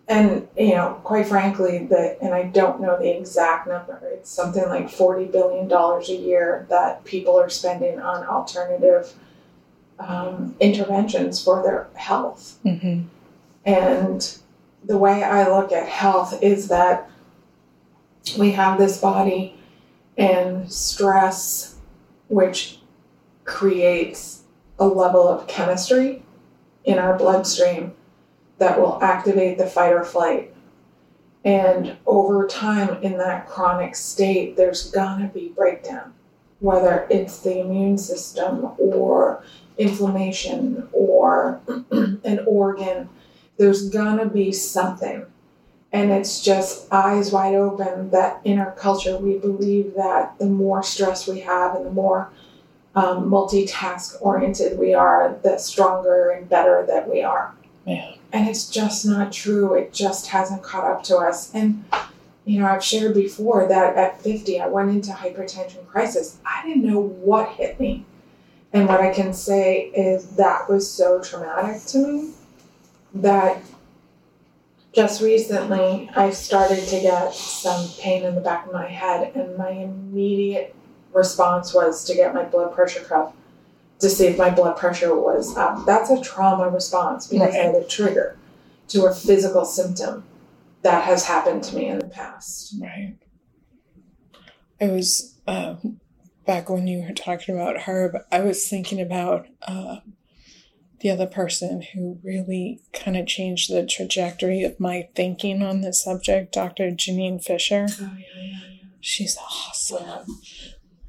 and 0.06 0.48
you 0.56 0.74
know, 0.74 1.00
quite 1.04 1.26
frankly, 1.26 1.86
the 1.86 2.16
and 2.22 2.32
I 2.32 2.44
don't 2.44 2.80
know 2.80 2.98
the 2.98 3.16
exact 3.16 3.68
number. 3.68 4.00
It's 4.04 4.30
something 4.30 4.64
like 4.64 4.88
forty 4.88 5.26
billion 5.26 5.68
dollars 5.68 6.08
a 6.08 6.16
year 6.16 6.66
that 6.70 7.04
people 7.04 7.38
are 7.38 7.50
spending 7.50 8.00
on 8.00 8.24
alternative 8.24 9.12
um, 9.98 10.54
interventions 10.60 11.42
for 11.42 11.62
their 11.62 11.88
health. 11.94 12.58
Mm-hmm. 12.64 13.02
And 13.64 14.38
the 14.84 14.98
way 14.98 15.22
I 15.22 15.48
look 15.48 15.72
at 15.72 15.88
health 15.88 16.42
is 16.42 16.68
that 16.68 17.10
we 18.38 18.52
have 18.52 18.78
this 18.78 19.00
body 19.00 19.58
and 20.16 20.70
stress, 20.70 21.76
which 22.28 22.78
creates 23.44 24.42
a 24.78 24.86
level 24.86 25.26
of 25.26 25.46
chemistry 25.46 26.22
in 26.84 26.98
our 26.98 27.16
bloodstream 27.16 27.94
that 28.58 28.78
will 28.78 29.02
activate 29.02 29.58
the 29.58 29.66
fight 29.66 29.92
or 29.92 30.04
flight. 30.04 30.54
And 31.44 31.96
over 32.06 32.46
time, 32.46 33.02
in 33.02 33.16
that 33.18 33.48
chronic 33.48 33.94
state, 33.94 34.56
there's 34.56 34.90
gonna 34.90 35.28
be 35.28 35.52
breakdown, 35.56 36.12
whether 36.60 37.06
it's 37.10 37.38
the 37.38 37.60
immune 37.60 37.98
system 37.98 38.72
or 38.78 39.44
inflammation 39.78 40.88
or 40.92 41.60
an 41.90 42.44
organ, 42.46 43.08
there's 43.56 43.88
gonna 43.88 44.26
be 44.26 44.52
something. 44.52 45.24
And 45.92 46.10
it's 46.10 46.42
just 46.42 46.92
eyes 46.92 47.32
wide 47.32 47.54
open 47.54 48.10
that 48.10 48.40
in 48.44 48.58
our 48.58 48.72
culture, 48.72 49.16
we 49.16 49.38
believe 49.38 49.94
that 49.94 50.38
the 50.38 50.46
more 50.46 50.82
stress 50.82 51.26
we 51.26 51.40
have 51.40 51.74
and 51.74 51.86
the 51.86 51.90
more 51.90 52.30
um, 52.94 53.30
multitask 53.30 54.16
oriented 54.20 54.78
we 54.78 54.92
are, 54.92 55.38
the 55.42 55.56
stronger 55.56 56.30
and 56.30 56.48
better 56.48 56.84
that 56.86 57.08
we 57.08 57.22
are. 57.22 57.54
Yeah. 57.86 58.14
And 58.32 58.48
it's 58.48 58.68
just 58.68 59.06
not 59.06 59.32
true. 59.32 59.74
It 59.74 59.94
just 59.94 60.26
hasn't 60.26 60.62
caught 60.62 60.84
up 60.84 61.02
to 61.04 61.16
us. 61.16 61.54
And, 61.54 61.84
you 62.44 62.60
know, 62.60 62.66
I've 62.66 62.84
shared 62.84 63.14
before 63.14 63.66
that 63.66 63.96
at 63.96 64.20
50, 64.20 64.60
I 64.60 64.66
went 64.66 64.90
into 64.90 65.12
hypertension 65.12 65.86
crisis. 65.86 66.38
I 66.44 66.66
didn't 66.66 66.84
know 66.84 67.00
what 67.00 67.48
hit 67.50 67.80
me. 67.80 68.04
And 68.72 68.86
what 68.86 69.00
I 69.00 69.12
can 69.12 69.32
say 69.32 69.86
is 69.86 70.36
that 70.36 70.68
was 70.68 70.90
so 70.90 71.22
traumatic 71.22 71.84
to 71.86 71.98
me 71.98 72.30
that 73.14 73.62
just 74.92 75.22
recently 75.22 76.10
I 76.14 76.30
started 76.30 76.86
to 76.88 77.00
get 77.00 77.34
some 77.34 77.88
pain 77.98 78.24
in 78.24 78.34
the 78.34 78.40
back 78.40 78.66
of 78.66 78.72
my 78.72 78.86
head, 78.86 79.34
and 79.34 79.56
my 79.56 79.70
immediate 79.70 80.74
response 81.12 81.72
was 81.72 82.04
to 82.04 82.14
get 82.14 82.34
my 82.34 82.44
blood 82.44 82.74
pressure 82.74 83.00
cuff 83.00 83.32
to 84.00 84.08
see 84.08 84.26
if 84.26 84.38
my 84.38 84.50
blood 84.50 84.76
pressure 84.76 85.14
was 85.14 85.56
up. 85.56 85.84
That's 85.86 86.10
a 86.10 86.20
trauma 86.20 86.68
response 86.68 87.26
because 87.26 87.54
I 87.54 87.58
had 87.58 87.74
a 87.74 87.84
trigger 87.84 88.36
to 88.88 89.06
a 89.06 89.14
physical 89.14 89.64
symptom 89.64 90.24
that 90.82 91.04
has 91.04 91.26
happened 91.26 91.64
to 91.64 91.76
me 91.76 91.86
in 91.86 91.98
the 91.98 92.06
past. 92.06 92.74
Right. 92.80 93.16
I 94.80 94.86
was 94.86 95.36
uh, 95.46 95.76
back 96.48 96.70
when 96.70 96.86
you 96.86 97.02
were 97.02 97.12
talking 97.12 97.54
about 97.54 97.82
Herb. 97.82 98.16
I 98.32 98.40
was 98.40 98.66
thinking 98.66 99.02
about 99.02 99.46
uh, 99.68 99.98
the 101.00 101.10
other 101.10 101.26
person 101.26 101.82
who 101.92 102.18
really 102.24 102.80
kind 102.94 103.18
of 103.18 103.26
changed 103.26 103.70
the 103.70 103.84
trajectory 103.84 104.62
of 104.64 104.80
my 104.80 105.10
thinking 105.14 105.62
on 105.62 105.82
this 105.82 106.02
subject, 106.02 106.54
Dr. 106.54 106.90
Janina 106.90 107.40
Fisher. 107.40 107.86
Oh, 107.90 108.16
yeah, 108.18 108.42
yeah, 108.42 108.42
yeah. 108.42 108.88
She's 108.98 109.36
awesome. 109.36 110.40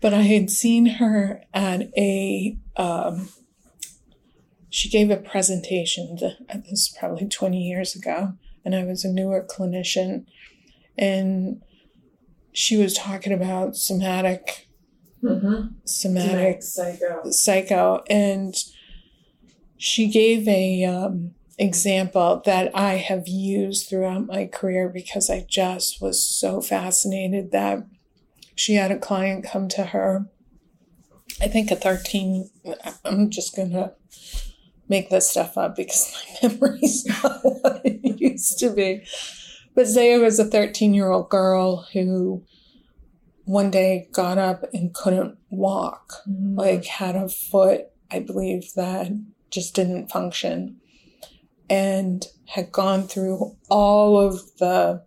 But 0.01 0.13
I 0.13 0.23
had 0.23 0.51
seen 0.51 0.85
her 0.85 1.41
at 1.53 1.83
a, 1.97 2.57
um, 2.75 3.29
she 4.69 4.89
gave 4.89 5.09
a 5.09 5.15
presentation, 5.15 6.17
that, 6.17 6.63
this 6.65 6.69
was 6.69 6.95
probably 6.99 7.29
20 7.29 7.57
years 7.57 7.95
ago, 7.95 8.33
and 8.65 8.75
I 8.75 8.83
was 8.83 9.05
a 9.05 9.09
newer 9.09 9.47
clinician. 9.49 10.25
And 10.97 11.61
she 12.51 12.75
was 12.75 12.93
talking 12.93 13.31
about 13.31 13.77
somatic, 13.77 14.68
Mm-hmm. 15.23 15.73
somatic 15.83 16.63
psycho. 16.63 17.29
psycho 17.29 18.03
and 18.09 18.55
she 19.77 20.07
gave 20.07 20.47
a 20.47 20.85
um, 20.85 21.31
example 21.57 22.41
that 22.45 22.71
i 22.73 22.93
have 22.93 23.27
used 23.27 23.89
throughout 23.89 24.27
my 24.27 24.45
career 24.45 24.87
because 24.87 25.29
i 25.29 25.45
just 25.45 26.01
was 26.01 26.25
so 26.25 26.61
fascinated 26.61 27.51
that 27.51 27.85
she 28.55 28.75
had 28.75 28.91
a 28.91 28.97
client 28.97 29.43
come 29.43 29.67
to 29.67 29.87
her 29.87 30.25
i 31.41 31.49
think 31.49 31.69
a 31.69 31.75
13 31.75 32.49
i'm 33.03 33.29
just 33.29 33.53
gonna 33.57 33.91
make 34.87 35.09
this 35.09 35.29
stuff 35.29 35.57
up 35.57 35.75
because 35.75 36.15
my 36.41 36.49
memory's 36.49 37.05
not 37.05 37.41
what 37.43 37.81
it 37.83 38.21
used 38.21 38.57
to 38.57 38.69
be 38.69 39.05
but 39.75 39.85
say 39.85 40.13
it 40.13 40.19
was 40.19 40.39
a 40.39 40.45
13 40.45 40.93
year 40.93 41.09
old 41.09 41.29
girl 41.29 41.87
who 41.93 42.43
one 43.49 43.71
day 43.71 44.07
got 44.11 44.37
up 44.37 44.63
and 44.73 44.93
couldn't 44.93 45.37
walk 45.49 46.13
mm-hmm. 46.29 46.55
like 46.55 46.85
had 46.85 47.15
a 47.15 47.27
foot 47.27 47.87
i 48.11 48.19
believe 48.19 48.73
that 48.75 49.11
just 49.49 49.73
didn't 49.73 50.11
function 50.11 50.79
and 51.69 52.27
had 52.47 52.71
gone 52.71 53.07
through 53.07 53.55
all 53.69 54.19
of 54.19 54.57
the 54.57 55.03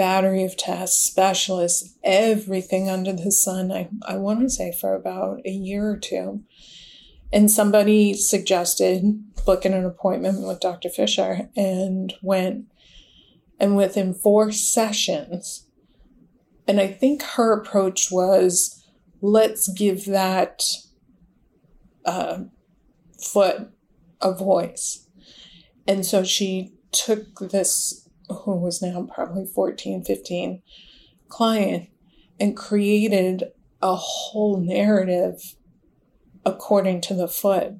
battery 0.00 0.44
of 0.44 0.56
tests, 0.56 1.04
specialists, 1.04 1.94
everything 2.02 2.88
under 2.88 3.12
the 3.12 3.30
sun. 3.30 3.70
I, 3.70 3.90
I 4.06 4.16
want 4.16 4.40
to 4.40 4.48
say 4.48 4.72
for 4.72 4.94
about 4.94 5.40
a 5.44 5.50
year 5.50 5.90
or 5.90 5.98
two. 5.98 6.42
And 7.32 7.50
somebody 7.50 8.14
suggested 8.14 9.04
booking 9.44 9.74
an 9.74 9.84
appointment 9.84 10.46
with 10.46 10.60
Dr. 10.60 10.88
Fisher 10.88 11.50
and 11.54 12.12
went. 12.22 12.64
And 13.58 13.76
within 13.76 14.14
four 14.14 14.52
sessions, 14.52 15.66
and 16.70 16.80
I 16.80 16.86
think 16.86 17.22
her 17.34 17.52
approach 17.52 18.12
was 18.12 18.80
let's 19.20 19.66
give 19.72 20.04
that 20.04 20.62
uh, 22.04 22.44
foot 23.20 23.70
a 24.20 24.32
voice. 24.32 25.08
And 25.88 26.06
so 26.06 26.22
she 26.22 26.74
took 26.92 27.40
this 27.40 28.08
who 28.28 28.54
was 28.54 28.80
now 28.80 29.08
probably 29.12 29.46
14, 29.46 30.04
15 30.04 30.62
client 31.28 31.88
and 32.38 32.56
created 32.56 33.46
a 33.82 33.96
whole 33.96 34.60
narrative 34.60 35.56
according 36.46 37.00
to 37.00 37.14
the 37.14 37.26
foot. 37.26 37.72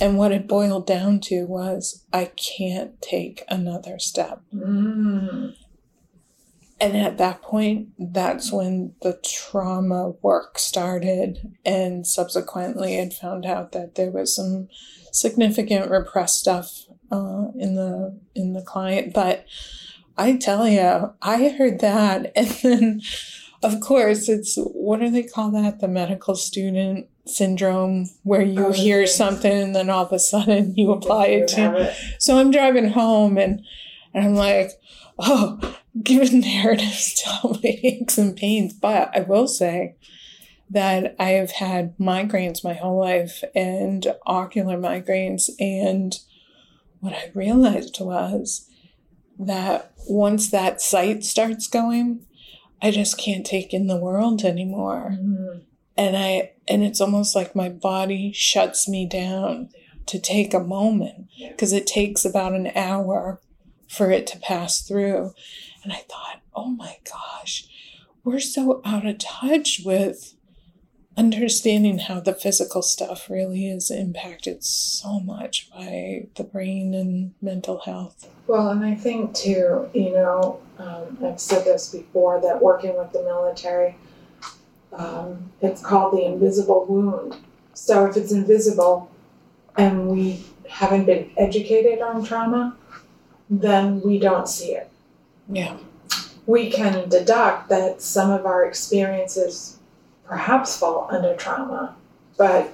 And 0.00 0.16
what 0.16 0.32
it 0.32 0.48
boiled 0.48 0.86
down 0.86 1.20
to 1.24 1.44
was, 1.44 2.06
I 2.14 2.30
can't 2.36 2.98
take 3.02 3.44
another 3.50 3.98
step. 3.98 4.40
Mm. 4.54 5.54
And 6.78 6.94
at 6.96 7.16
that 7.18 7.40
point, 7.40 7.88
that's 7.98 8.52
when 8.52 8.94
the 9.00 9.18
trauma 9.24 10.10
work 10.20 10.58
started. 10.58 11.56
And 11.64 12.06
subsequently, 12.06 13.00
I 13.00 13.08
found 13.08 13.46
out 13.46 13.72
that 13.72 13.94
there 13.94 14.10
was 14.10 14.36
some 14.36 14.68
significant 15.12 15.90
repressed 15.90 16.38
stuff 16.38 16.82
uh, 17.10 17.46
in 17.58 17.76
the 17.76 18.20
in 18.34 18.52
the 18.52 18.60
client. 18.62 19.14
But 19.14 19.46
I 20.18 20.36
tell 20.36 20.68
you, 20.68 21.14
I 21.22 21.48
heard 21.56 21.80
that, 21.80 22.32
and 22.36 22.46
then 22.62 23.00
of 23.62 23.80
course 23.80 24.28
it's 24.28 24.56
what 24.58 25.00
do 25.00 25.08
they 25.10 25.22
call 25.22 25.50
that? 25.52 25.80
The 25.80 25.88
medical 25.88 26.34
student 26.34 27.06
syndrome, 27.26 28.10
where 28.22 28.42
you 28.42 28.66
Oh, 28.66 28.72
hear 28.72 29.00
yes. 29.00 29.16
something 29.16 29.50
and 29.50 29.74
then 29.74 29.88
all 29.88 30.04
of 30.04 30.12
a 30.12 30.18
sudden 30.18 30.74
you 30.76 30.92
apply 30.92 31.26
it 31.28 31.48
to. 31.48 31.74
it. 31.74 31.96
So 32.20 32.36
I'm 32.38 32.50
driving 32.50 32.90
home 32.90 33.38
and 33.38 33.62
and 34.12 34.24
I'm 34.26 34.34
like, 34.34 34.70
oh, 35.18 35.78
given 36.02 36.44
all 37.42 37.54
my 37.54 37.60
aches 37.82 38.18
and 38.18 38.36
pains. 38.36 38.72
But 38.72 39.10
I 39.16 39.20
will 39.20 39.48
say 39.48 39.96
that 40.68 41.14
I 41.18 41.30
have 41.30 41.52
had 41.52 41.96
migraines 41.98 42.64
my 42.64 42.74
whole 42.74 42.98
life 42.98 43.42
and 43.54 44.06
ocular 44.26 44.76
migraines. 44.76 45.48
And 45.60 46.18
what 47.00 47.14
I 47.14 47.30
realized 47.34 47.98
was 48.00 48.68
that 49.38 49.92
once 50.08 50.50
that 50.50 50.80
sight 50.80 51.24
starts 51.24 51.68
going, 51.68 52.26
I 52.82 52.90
just 52.90 53.18
can't 53.18 53.46
take 53.46 53.72
in 53.72 53.86
the 53.86 53.96
world 53.96 54.44
anymore. 54.44 55.16
Mm. 55.18 55.62
And 55.96 56.16
I 56.16 56.52
and 56.68 56.82
it's 56.82 57.00
almost 57.00 57.34
like 57.34 57.54
my 57.54 57.68
body 57.68 58.32
shuts 58.32 58.88
me 58.88 59.06
down 59.06 59.70
to 60.06 60.18
take 60.18 60.52
a 60.52 60.60
moment 60.60 61.28
because 61.48 61.72
it 61.72 61.86
takes 61.86 62.24
about 62.24 62.52
an 62.52 62.70
hour 62.74 63.40
for 63.88 64.10
it 64.10 64.26
to 64.28 64.38
pass 64.38 64.82
through. 64.82 65.32
And 65.86 65.92
I 65.92 65.98
thought, 65.98 66.40
oh 66.52 66.66
my 66.66 66.96
gosh, 67.04 67.68
we're 68.24 68.40
so 68.40 68.80
out 68.84 69.06
of 69.06 69.18
touch 69.18 69.82
with 69.84 70.34
understanding 71.16 72.00
how 72.00 72.18
the 72.18 72.34
physical 72.34 72.82
stuff 72.82 73.30
really 73.30 73.68
is 73.68 73.88
impacted 73.88 74.64
so 74.64 75.20
much 75.20 75.70
by 75.70 76.26
the 76.34 76.42
brain 76.42 76.92
and 76.92 77.34
mental 77.40 77.78
health. 77.78 78.28
Well, 78.48 78.70
and 78.70 78.84
I 78.84 78.96
think 78.96 79.32
too, 79.32 79.88
you 79.94 80.10
know, 80.10 80.60
um, 80.78 81.18
I've 81.24 81.38
said 81.38 81.64
this 81.64 81.90
before 81.90 82.40
that 82.40 82.60
working 82.60 82.98
with 82.98 83.12
the 83.12 83.22
military, 83.22 83.94
um, 84.92 85.52
it's 85.62 85.80
called 85.80 86.14
the 86.14 86.24
invisible 86.24 86.84
wound. 86.88 87.36
So 87.74 88.06
if 88.06 88.16
it's 88.16 88.32
invisible 88.32 89.08
and 89.76 90.08
we 90.08 90.44
haven't 90.68 91.04
been 91.04 91.30
educated 91.36 92.00
on 92.00 92.24
trauma, 92.24 92.76
then 93.48 94.00
we 94.00 94.18
don't 94.18 94.48
see 94.48 94.72
it. 94.72 94.90
Yeah. 95.48 95.76
We 96.46 96.70
can 96.70 97.08
deduct 97.08 97.68
that 97.70 98.00
some 98.00 98.30
of 98.30 98.46
our 98.46 98.64
experiences 98.64 99.78
perhaps 100.24 100.76
fall 100.76 101.08
under 101.10 101.34
trauma, 101.34 101.96
but 102.36 102.72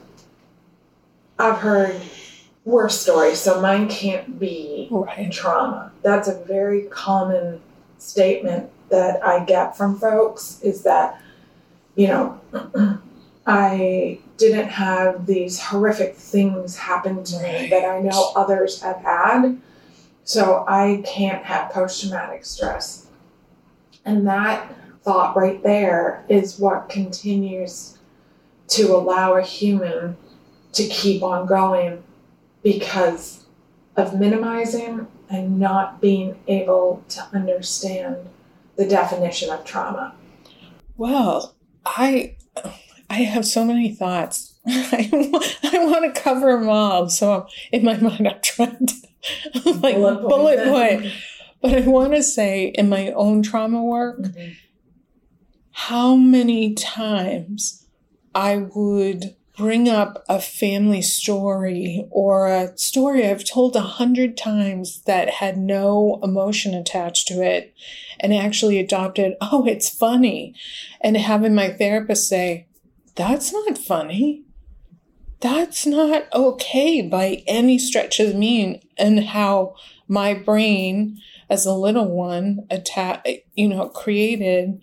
I've 1.38 1.58
heard 1.58 2.00
worse 2.64 3.00
stories, 3.00 3.40
so 3.40 3.60
mine 3.60 3.88
can't 3.88 4.38
be 4.38 4.88
Right. 4.90 5.30
trauma. 5.32 5.92
That's 6.02 6.28
a 6.28 6.34
very 6.44 6.82
common 6.82 7.60
statement 7.98 8.70
that 8.90 9.24
I 9.26 9.44
get 9.44 9.76
from 9.76 9.98
folks 9.98 10.60
is 10.62 10.82
that, 10.82 11.20
you 11.94 12.08
know, 12.08 12.40
I 13.46 14.18
didn't 14.36 14.68
have 14.68 15.26
these 15.26 15.60
horrific 15.60 16.14
things 16.14 16.76
happen 16.76 17.24
to 17.24 17.42
me 17.42 17.68
that 17.70 17.84
I 17.84 18.00
know 18.00 18.32
others 18.36 18.80
have 18.82 18.98
had, 18.98 19.58
so 20.24 20.64
I 20.68 21.02
can't 21.06 21.44
have 21.44 21.70
post 21.72 22.00
traumatic 22.02 22.44
stress. 22.44 23.06
And 24.04 24.26
that 24.26 24.74
thought 25.02 25.36
right 25.36 25.62
there 25.62 26.24
is 26.28 26.58
what 26.58 26.88
continues 26.88 27.98
to 28.68 28.94
allow 28.94 29.34
a 29.34 29.42
human 29.42 30.16
to 30.72 30.86
keep 30.88 31.22
on 31.22 31.46
going 31.46 32.02
because 32.62 33.44
of 33.96 34.18
minimizing 34.18 35.06
and 35.28 35.58
not 35.58 36.00
being 36.00 36.38
able 36.46 37.04
to 37.08 37.22
understand 37.32 38.16
the 38.76 38.86
definition 38.86 39.50
of 39.50 39.64
trauma. 39.64 40.14
Well, 40.96 41.56
I 41.84 42.36
I 43.10 43.22
have 43.22 43.44
so 43.44 43.64
many 43.64 43.94
thoughts. 43.94 44.54
I, 44.66 45.08
want 45.74 46.14
to 46.14 46.20
cover 46.20 46.58
them 46.58 46.68
all. 46.68 47.08
So 47.08 47.46
in 47.72 47.84
my 47.84 47.96
mind, 47.98 48.28
I'm 48.28 48.40
trying 48.42 48.86
to 48.86 48.94
like 49.80 49.96
Bullet 49.96 50.22
bullet, 50.22 50.68
point. 50.68 51.12
But 51.62 51.74
I 51.74 51.80
want 51.88 52.12
to 52.14 52.22
say, 52.22 52.66
in 52.74 52.88
my 52.88 53.12
own 53.12 53.42
trauma 53.42 53.82
work, 53.82 54.20
mm-hmm. 54.20 54.52
how 55.70 56.16
many 56.16 56.74
times 56.74 57.86
I 58.34 58.56
would 58.74 59.36
bring 59.56 59.88
up 59.88 60.24
a 60.28 60.40
family 60.40 61.02
story 61.02 62.06
or 62.10 62.48
a 62.48 62.76
story 62.76 63.26
I've 63.26 63.44
told 63.44 63.76
a 63.76 63.80
hundred 63.80 64.36
times 64.36 65.02
that 65.02 65.28
had 65.28 65.58
no 65.58 66.18
emotion 66.22 66.74
attached 66.74 67.28
to 67.28 67.42
it 67.42 67.74
and 68.18 68.34
actually 68.34 68.78
adopted, 68.78 69.34
oh, 69.40 69.66
it's 69.66 69.88
funny. 69.88 70.54
And 71.00 71.16
having 71.16 71.54
my 71.54 71.68
therapist 71.68 72.28
say, 72.28 72.66
that's 73.14 73.52
not 73.52 73.76
funny. 73.76 74.44
That's 75.40 75.86
not 75.86 76.32
okay 76.32 77.02
by 77.02 77.42
any 77.46 77.78
stretch 77.78 78.20
of 78.20 78.28
the 78.28 78.38
mean. 78.38 78.80
And 78.96 79.24
how 79.24 79.74
my 80.12 80.34
brain, 80.34 81.18
as 81.48 81.64
a 81.64 81.72
little 81.72 82.06
one, 82.06 82.66
atta- 82.70 83.40
you 83.54 83.66
know, 83.66 83.88
created 83.88 84.78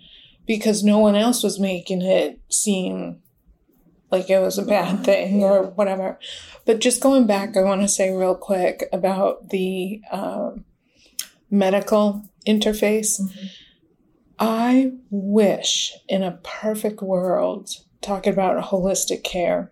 because 0.47 0.83
no 0.83 0.97
one 0.97 1.15
else 1.15 1.43
was 1.43 1.59
making 1.59 2.01
it 2.01 2.39
seem 2.49 3.21
like 4.09 4.27
it 4.27 4.39
was 4.39 4.57
a 4.57 4.65
bad 4.65 5.03
thing 5.05 5.43
or 5.43 5.67
whatever. 5.67 6.17
But 6.65 6.79
just 6.79 6.99
going 6.99 7.27
back, 7.27 7.55
I 7.55 7.61
want 7.61 7.81
to 7.81 7.87
say 7.87 8.11
real 8.11 8.33
quick 8.33 8.89
about 8.91 9.51
the 9.51 10.01
um, 10.11 10.65
medical 11.51 12.27
interface. 12.47 13.21
I 14.39 14.93
wish 15.11 15.93
in 16.07 16.23
a 16.23 16.39
perfect 16.41 17.03
world, 17.03 17.69
talking 18.01 18.33
about 18.33 18.63
holistic 18.65 19.23
care, 19.23 19.71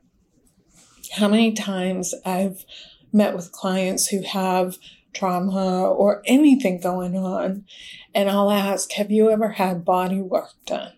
how 1.13 1.27
many 1.27 1.53
times 1.53 2.13
I've 2.23 2.63
met 3.11 3.35
with 3.35 3.51
clients 3.51 4.09
who 4.09 4.21
have 4.21 4.77
trauma 5.17 5.87
or 5.87 6.21
anything 6.25 6.79
going 6.79 7.15
on, 7.15 7.65
and 8.13 8.29
I'll 8.29 8.51
ask, 8.51 8.91
Have 8.93 9.11
you 9.11 9.29
ever 9.29 9.53
had 9.53 9.85
body 9.85 10.21
work 10.21 10.53
done? 10.65 10.93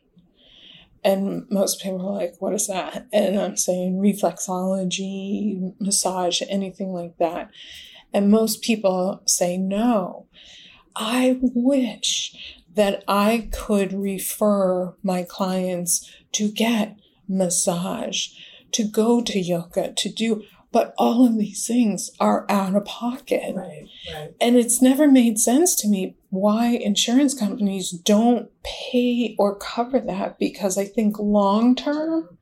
And 1.03 1.45
most 1.49 1.81
people 1.81 2.07
are 2.09 2.13
like, 2.15 2.35
What 2.39 2.53
is 2.53 2.67
that? 2.67 3.07
And 3.13 3.39
I'm 3.39 3.57
saying 3.57 3.97
reflexology, 3.97 5.73
massage, 5.79 6.41
anything 6.49 6.93
like 6.93 7.17
that. 7.17 7.49
And 8.13 8.31
most 8.31 8.61
people 8.61 9.21
say 9.25 9.57
no. 9.57 10.27
I 10.95 11.37
wish 11.41 12.35
that 12.75 13.03
I 13.07 13.49
could 13.51 13.93
refer 13.93 14.95
my 15.03 15.23
clients 15.23 16.11
to 16.33 16.51
get 16.51 16.97
massage, 17.27 18.29
to 18.71 18.83
go 18.83 19.21
to 19.21 19.39
yoga, 19.39 19.93
to 19.93 20.09
do, 20.09 20.43
but 20.71 20.93
all 20.97 21.25
of 21.25 21.37
these 21.37 21.65
things 21.65 22.11
are 22.19 22.45
out 22.49 22.75
of 22.75 22.85
pocket. 22.85 23.55
Right, 23.55 23.87
right. 24.13 24.33
And 24.39 24.55
it's 24.55 24.81
never 24.81 25.07
made 25.07 25.39
sense 25.39 25.75
to 25.81 25.87
me 25.87 26.15
why 26.29 26.67
insurance 26.67 27.33
companies 27.33 27.91
don't 27.91 28.49
pay 28.63 29.35
or 29.39 29.55
cover 29.55 29.99
that 29.99 30.37
because 30.37 30.77
I 30.77 30.85
think 30.85 31.17
long 31.19 31.75
term 31.75 32.37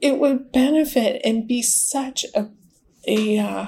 it 0.00 0.18
would 0.18 0.52
benefit 0.52 1.20
and 1.24 1.46
be 1.46 1.62
such 1.62 2.24
a, 2.34 2.48
a 3.06 3.38
uh, 3.38 3.66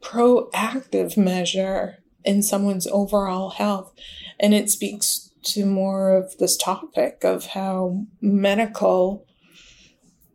proactive 0.00 1.16
measure 1.16 1.98
in 2.24 2.42
someone's 2.42 2.86
overall 2.86 3.50
health. 3.50 3.92
And 4.40 4.54
it 4.54 4.70
speaks 4.70 5.30
to 5.44 5.64
more 5.64 6.10
of 6.10 6.36
this 6.38 6.56
topic 6.56 7.24
of 7.24 7.46
how 7.46 8.06
medical, 8.20 9.26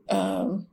um, 0.09 0.67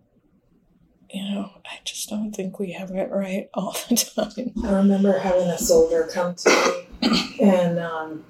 you 1.13 1.29
know, 1.31 1.51
I 1.65 1.79
just 1.85 2.09
don't 2.09 2.33
think 2.33 2.59
we 2.59 2.73
have 2.73 2.91
it 2.91 3.11
right 3.11 3.49
all 3.55 3.73
the 3.89 3.97
time. 3.97 4.53
I 4.65 4.73
remember 4.73 5.19
having 5.19 5.49
a 5.49 5.59
soldier 5.59 6.09
come 6.13 6.35
to 6.37 6.87
me, 7.01 7.37
and 7.41 7.79
um, 7.79 8.25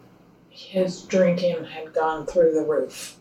his 0.49 1.03
drinking 1.03 1.65
had 1.65 1.93
gone 1.93 2.27
through 2.27 2.53
the 2.53 2.65
roof. 2.65 3.19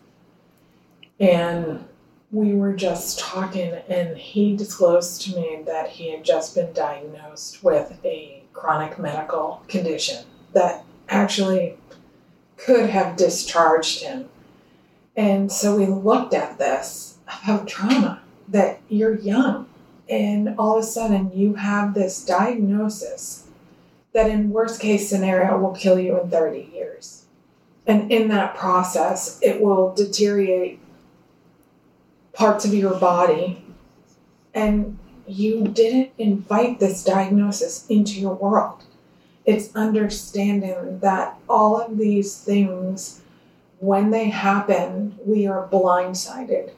And 1.18 1.84
we 2.30 2.54
were 2.54 2.72
just 2.74 3.18
talking, 3.18 3.72
and 3.88 4.16
he 4.16 4.56
disclosed 4.56 5.22
to 5.22 5.36
me 5.36 5.62
that 5.66 5.90
he 5.90 6.10
had 6.10 6.24
just 6.24 6.54
been 6.54 6.72
diagnosed 6.72 7.62
with 7.62 7.98
a 8.04 8.44
chronic 8.52 8.98
medical 8.98 9.62
condition 9.68 10.24
that 10.52 10.84
actually 11.08 11.76
could 12.56 12.88
have 12.88 13.16
discharged 13.16 14.02
him. 14.02 14.28
And 15.16 15.50
so 15.50 15.76
we 15.76 15.86
looked 15.86 16.34
at 16.34 16.58
this 16.58 17.18
about 17.26 17.66
trauma 17.66 18.22
that 18.50 18.80
you're 18.88 19.18
young, 19.18 19.66
and 20.08 20.54
all 20.58 20.76
of 20.76 20.84
a 20.84 20.86
sudden 20.86 21.30
you 21.32 21.54
have 21.54 21.94
this 21.94 22.24
diagnosis 22.24 23.46
that, 24.12 24.28
in 24.28 24.50
worst 24.50 24.80
case 24.80 25.08
scenario, 25.08 25.56
will 25.58 25.74
kill 25.74 25.98
you 25.98 26.20
in 26.20 26.30
30 26.30 26.70
years. 26.74 27.26
And 27.86 28.10
in 28.10 28.28
that 28.28 28.56
process, 28.56 29.38
it 29.42 29.60
will 29.60 29.94
deteriorate 29.94 30.80
parts 32.32 32.64
of 32.64 32.74
your 32.74 32.98
body 32.98 33.64
and 34.54 34.98
you 35.26 35.68
didn't 35.68 36.10
invite 36.18 36.80
this 36.80 37.04
diagnosis 37.04 37.86
into 37.88 38.20
your 38.20 38.34
world. 38.34 38.82
It's 39.44 39.74
understanding 39.74 40.98
that 41.00 41.38
all 41.48 41.80
of 41.80 41.98
these 41.98 42.36
things, 42.36 43.20
when 43.78 44.10
they 44.10 44.28
happen, 44.28 45.18
we 45.24 45.46
are 45.46 45.68
blindsided 45.68 46.72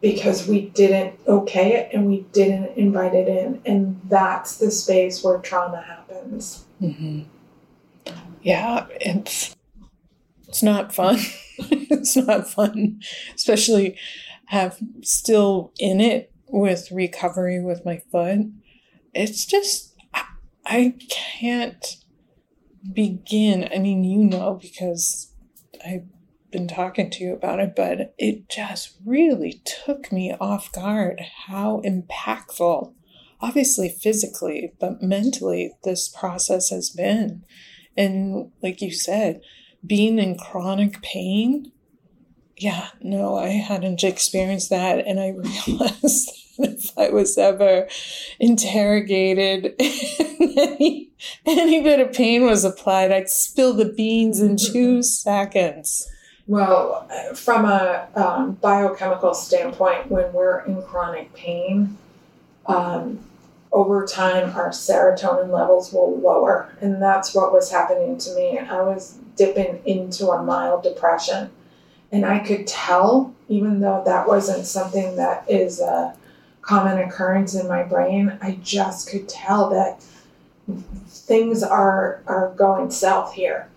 because 0.00 0.48
we 0.48 0.70
didn't 0.70 1.18
okay 1.26 1.74
it 1.74 1.90
and 1.92 2.06
we 2.06 2.22
didn't 2.32 2.76
invite 2.76 3.14
it 3.14 3.28
in. 3.28 3.60
And 3.66 4.00
that's 4.04 4.56
the 4.56 4.70
space 4.70 5.22
where 5.22 5.38
trauma 5.38 5.82
happens. 5.82 6.64
Mm-hmm. 6.80 7.22
Yeah, 8.42 8.86
it's 9.00 9.54
it's 10.48 10.62
not 10.62 10.94
fun. 10.94 11.18
it's 11.58 12.16
not 12.16 12.48
fun, 12.48 13.00
especially 13.34 13.96
have 14.46 14.78
still 15.02 15.72
in 15.78 16.00
it 16.00 16.32
with 16.48 16.90
recovery 16.90 17.62
with 17.62 17.84
my 17.84 18.02
foot. 18.10 18.50
It's 19.14 19.44
just, 19.44 19.94
I 20.14 20.24
I 20.64 20.94
can't 21.10 21.96
begin. 22.92 23.68
I 23.74 23.78
mean, 23.78 24.04
you 24.04 24.24
know, 24.24 24.58
because 24.60 25.32
I've 25.86 26.06
been 26.50 26.68
talking 26.68 27.10
to 27.10 27.24
you 27.24 27.32
about 27.32 27.60
it, 27.60 27.74
but 27.76 28.14
it 28.18 28.48
just 28.48 28.96
really 29.04 29.62
took 29.64 30.10
me 30.10 30.34
off 30.40 30.72
guard 30.72 31.20
how 31.46 31.82
impactful, 31.84 32.92
obviously 33.40 33.88
physically, 33.88 34.72
but 34.80 35.02
mentally, 35.02 35.72
this 35.84 36.08
process 36.08 36.70
has 36.70 36.90
been. 36.90 37.44
And 37.96 38.50
like 38.62 38.80
you 38.80 38.92
said, 38.92 39.40
being 39.86 40.18
in 40.18 40.36
chronic 40.36 41.02
pain 41.02 41.72
yeah, 42.60 42.88
no, 43.00 43.36
I 43.36 43.48
hadn't 43.48 44.04
experienced 44.04 44.68
that. 44.68 45.06
And 45.06 45.18
I 45.18 45.28
realized 45.30 46.30
that 46.58 46.74
if 46.74 46.98
I 46.98 47.08
was 47.08 47.38
ever 47.38 47.88
interrogated 48.38 49.74
any, 49.80 51.10
any 51.46 51.82
bit 51.82 52.00
of 52.00 52.12
pain 52.12 52.44
was 52.44 52.64
applied, 52.64 53.12
I'd 53.12 53.30
spill 53.30 53.72
the 53.72 53.86
beans 53.86 54.40
in 54.40 54.56
two 54.56 55.02
seconds. 55.02 56.06
Well, 56.50 57.08
from 57.36 57.64
a 57.64 58.08
um, 58.16 58.54
biochemical 58.54 59.34
standpoint, 59.34 60.10
when 60.10 60.32
we're 60.32 60.58
in 60.62 60.82
chronic 60.82 61.32
pain, 61.32 61.96
um, 62.66 63.20
over 63.70 64.04
time 64.04 64.50
our 64.56 64.70
serotonin 64.70 65.50
levels 65.52 65.92
will 65.92 66.18
lower. 66.18 66.74
And 66.80 67.00
that's 67.00 67.36
what 67.36 67.52
was 67.52 67.70
happening 67.70 68.18
to 68.18 68.34
me. 68.34 68.58
I 68.58 68.82
was 68.82 69.16
dipping 69.36 69.80
into 69.84 70.30
a 70.30 70.42
mild 70.42 70.82
depression 70.82 71.50
and 72.10 72.26
I 72.26 72.40
could 72.40 72.66
tell, 72.66 73.32
even 73.48 73.78
though 73.78 74.02
that 74.04 74.26
wasn't 74.26 74.66
something 74.66 75.14
that 75.14 75.48
is 75.48 75.78
a 75.78 76.16
common 76.62 76.98
occurrence 76.98 77.54
in 77.54 77.68
my 77.68 77.84
brain, 77.84 78.36
I 78.42 78.58
just 78.60 79.08
could 79.08 79.28
tell 79.28 79.70
that 79.70 80.02
things 81.06 81.62
are 81.62 82.22
are 82.26 82.52
going 82.56 82.90
south 82.90 83.34
here. 83.34 83.68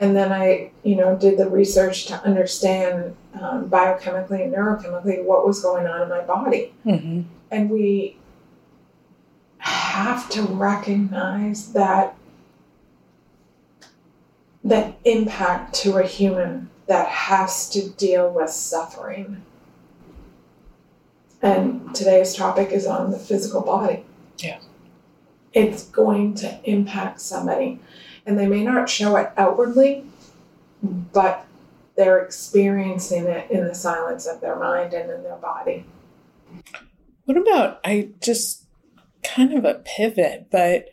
And 0.00 0.16
then 0.16 0.32
I, 0.32 0.70
you 0.82 0.96
know, 0.96 1.14
did 1.14 1.38
the 1.38 1.48
research 1.48 2.06
to 2.06 2.14
understand 2.24 3.14
um, 3.34 3.68
biochemically 3.68 4.42
and 4.42 4.52
neurochemically 4.52 5.22
what 5.22 5.46
was 5.46 5.60
going 5.60 5.86
on 5.86 6.02
in 6.02 6.08
my 6.08 6.22
body. 6.22 6.72
Mm-hmm. 6.86 7.22
And 7.50 7.70
we 7.70 8.16
have 9.58 10.30
to 10.30 10.42
recognize 10.42 11.72
that 11.74 12.16
that 14.64 14.98
impact 15.04 15.74
to 15.74 15.98
a 15.98 16.06
human 16.06 16.70
that 16.86 17.08
has 17.08 17.68
to 17.70 17.90
deal 17.90 18.30
with 18.30 18.50
suffering. 18.50 19.42
And 21.42 21.94
today's 21.94 22.34
topic 22.34 22.70
is 22.70 22.86
on 22.86 23.10
the 23.10 23.18
physical 23.18 23.60
body. 23.62 24.04
Yeah. 24.38 24.60
It's 25.52 25.84
going 25.84 26.34
to 26.36 26.60
impact 26.64 27.20
somebody. 27.20 27.80
And 28.30 28.38
they 28.38 28.46
may 28.46 28.62
not 28.62 28.88
show 28.88 29.16
it 29.16 29.32
outwardly, 29.36 30.04
but 30.80 31.44
they're 31.96 32.20
experiencing 32.20 33.26
it 33.26 33.50
in 33.50 33.66
the 33.66 33.74
silence 33.74 34.24
of 34.24 34.40
their 34.40 34.54
mind 34.54 34.94
and 34.94 35.10
in 35.10 35.24
their 35.24 35.34
body. 35.34 35.84
What 37.24 37.36
about, 37.36 37.80
I 37.84 38.10
just 38.22 38.66
kind 39.24 39.52
of 39.52 39.64
a 39.64 39.82
pivot, 39.84 40.46
but 40.48 40.90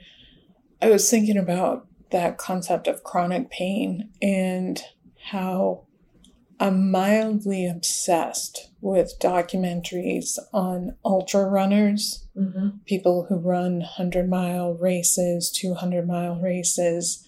I 0.81 0.89
was 0.89 1.07
thinking 1.11 1.37
about 1.37 1.85
that 2.09 2.39
concept 2.39 2.87
of 2.87 3.03
chronic 3.03 3.51
pain 3.51 4.09
and 4.19 4.81
how 5.25 5.83
I'm 6.59 6.89
mildly 6.89 7.67
obsessed 7.67 8.71
with 8.81 9.19
documentaries 9.21 10.39
on 10.51 10.95
ultra 11.05 11.45
runners, 11.45 12.25
mm-hmm. 12.35 12.77
people 12.87 13.27
who 13.29 13.35
run 13.35 13.81
100 13.81 14.27
mile 14.27 14.73
races, 14.73 15.51
200 15.51 16.07
mile 16.07 16.39
races. 16.41 17.26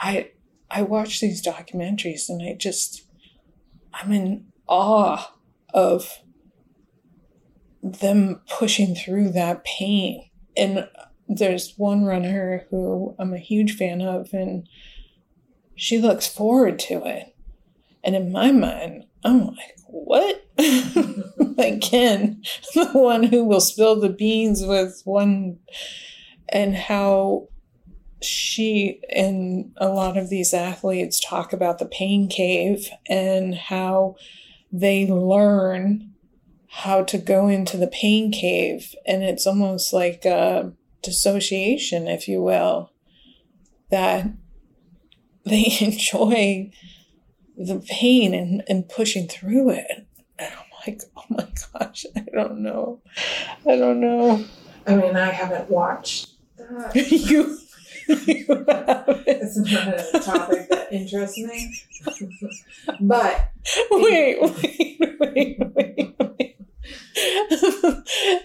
I 0.00 0.30
I 0.70 0.82
watch 0.82 1.20
these 1.20 1.44
documentaries 1.44 2.28
and 2.28 2.42
I 2.42 2.54
just 2.54 3.06
I'm 3.92 4.12
in 4.12 4.46
awe 4.66 5.34
of 5.74 6.18
them 7.82 8.40
pushing 8.48 8.94
through 8.94 9.30
that 9.30 9.64
pain. 9.64 10.28
And 10.56 10.88
there's 11.28 11.74
one 11.76 12.04
runner 12.04 12.66
who 12.70 13.14
I'm 13.18 13.32
a 13.32 13.38
huge 13.38 13.76
fan 13.76 14.00
of 14.00 14.32
and 14.32 14.68
she 15.76 15.98
looks 15.98 16.26
forward 16.26 16.78
to 16.80 17.04
it 17.06 17.34
and 18.02 18.16
in 18.16 18.32
my 18.32 18.50
mind, 18.50 19.04
I'm 19.24 19.46
like, 19.46 19.76
what? 19.86 20.44
like 21.56 21.80
Ken, 21.80 22.42
the 22.74 22.90
one 22.92 23.24
who 23.24 23.44
will 23.44 23.60
spill 23.60 24.00
the 24.00 24.08
beans 24.08 24.64
with 24.64 25.02
one, 25.04 25.58
and 26.48 26.74
how 26.74 27.48
she 28.22 29.00
and 29.10 29.72
a 29.76 29.88
lot 29.88 30.16
of 30.16 30.28
these 30.28 30.52
athletes 30.52 31.20
talk 31.20 31.52
about 31.52 31.78
the 31.78 31.86
pain 31.86 32.28
cave 32.28 32.88
and 33.08 33.54
how 33.54 34.16
they 34.72 35.06
learn 35.06 36.12
how 36.68 37.02
to 37.02 37.18
go 37.18 37.48
into 37.48 37.76
the 37.76 37.88
pain 37.88 38.30
cave. 38.30 38.94
And 39.06 39.22
it's 39.22 39.46
almost 39.46 39.92
like 39.92 40.24
a 40.24 40.72
dissociation, 41.02 42.06
if 42.06 42.28
you 42.28 42.42
will, 42.42 42.92
that 43.90 44.28
they 45.44 45.76
enjoy 45.80 46.70
the 47.56 47.80
pain 47.80 48.34
and, 48.34 48.62
and 48.68 48.88
pushing 48.88 49.28
through 49.28 49.70
it. 49.70 50.06
And 50.38 50.52
I'm 50.54 50.86
like, 50.86 51.02
oh 51.16 51.24
my 51.28 51.48
gosh, 51.72 52.06
I 52.16 52.24
don't 52.32 52.62
know. 52.62 53.00
I 53.66 53.76
don't 53.76 54.00
know. 54.00 54.44
I 54.86 54.94
mean, 54.96 55.16
I 55.16 55.30
haven't 55.30 55.68
watched 55.68 56.30
that. 56.56 56.94
you, 57.10 57.58
It's 58.10 59.56
not 59.56 59.88
a 60.14 60.20
topic 60.20 60.68
that 60.68 60.88
interests 60.92 61.38
me. 61.38 61.74
but. 63.00 63.52
Wait, 63.90 64.40
wait, 64.40 64.98
wait, 65.20 65.58
wait, 65.74 66.14
wait. 66.18 66.56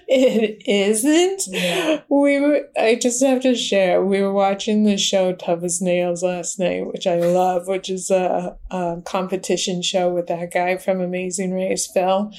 It 0.08 0.62
isn't. 0.68 1.44
Yeah. 1.48 2.02
We 2.10 2.40
were. 2.40 2.62
I 2.78 2.96
just 2.96 3.24
have 3.24 3.42
to 3.42 3.56
share. 3.56 4.04
We 4.04 4.22
were 4.22 4.34
watching 4.34 4.84
the 4.84 4.98
show 4.98 5.34
Tough 5.34 5.64
as 5.64 5.82
Nails 5.82 6.24
last 6.24 6.60
night, 6.60 6.88
which 6.88 7.08
I 7.08 7.20
love, 7.20 7.68
which 7.68 7.90
is 7.90 8.10
a, 8.10 8.58
a 8.72 9.02
competition 9.06 9.82
show 9.82 10.10
with 10.14 10.28
that 10.28 10.52
guy 10.52 10.78
from 10.78 11.02
Amazing 11.02 11.54
Race, 11.54 11.88
Phil, 11.88 12.32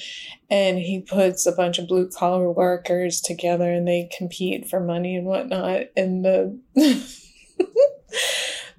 and 0.49 0.77
he 0.79 1.01
puts 1.01 1.45
a 1.45 1.51
bunch 1.51 1.79
of 1.79 1.87
blue 1.87 2.09
collar 2.09 2.51
workers 2.51 3.21
together, 3.21 3.71
and 3.71 3.87
they 3.87 4.09
compete 4.17 4.67
for 4.67 4.79
money 4.79 5.15
and 5.15 5.25
whatnot. 5.25 5.83
And 5.95 6.25
the 6.25 6.59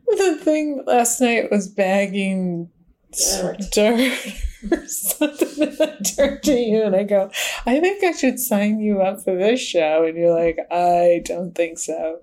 the 0.07 0.39
thing 0.43 0.83
last 0.87 1.21
night 1.21 1.51
was 1.51 1.69
bagging 1.69 2.71
Dirt. 3.13 3.61
dirt 3.73 4.45
something. 4.87 5.63
And 5.63 5.81
I 5.81 5.97
turned 6.03 6.43
to 6.45 6.53
you 6.53 6.85
and 6.85 6.97
I 6.97 7.05
go, 7.05 7.31
I 7.67 7.81
think 7.81 8.05
I 8.05 8.13
should 8.13 8.39
sign 8.39 8.81
you 8.81 9.01
up 9.03 9.23
for 9.23 9.37
this 9.37 9.61
show. 9.61 10.05
And 10.05 10.17
you're 10.17 10.35
like, 10.35 10.59
I 10.71 11.23
don't 11.25 11.55
think 11.55 11.79
so. 11.79 12.21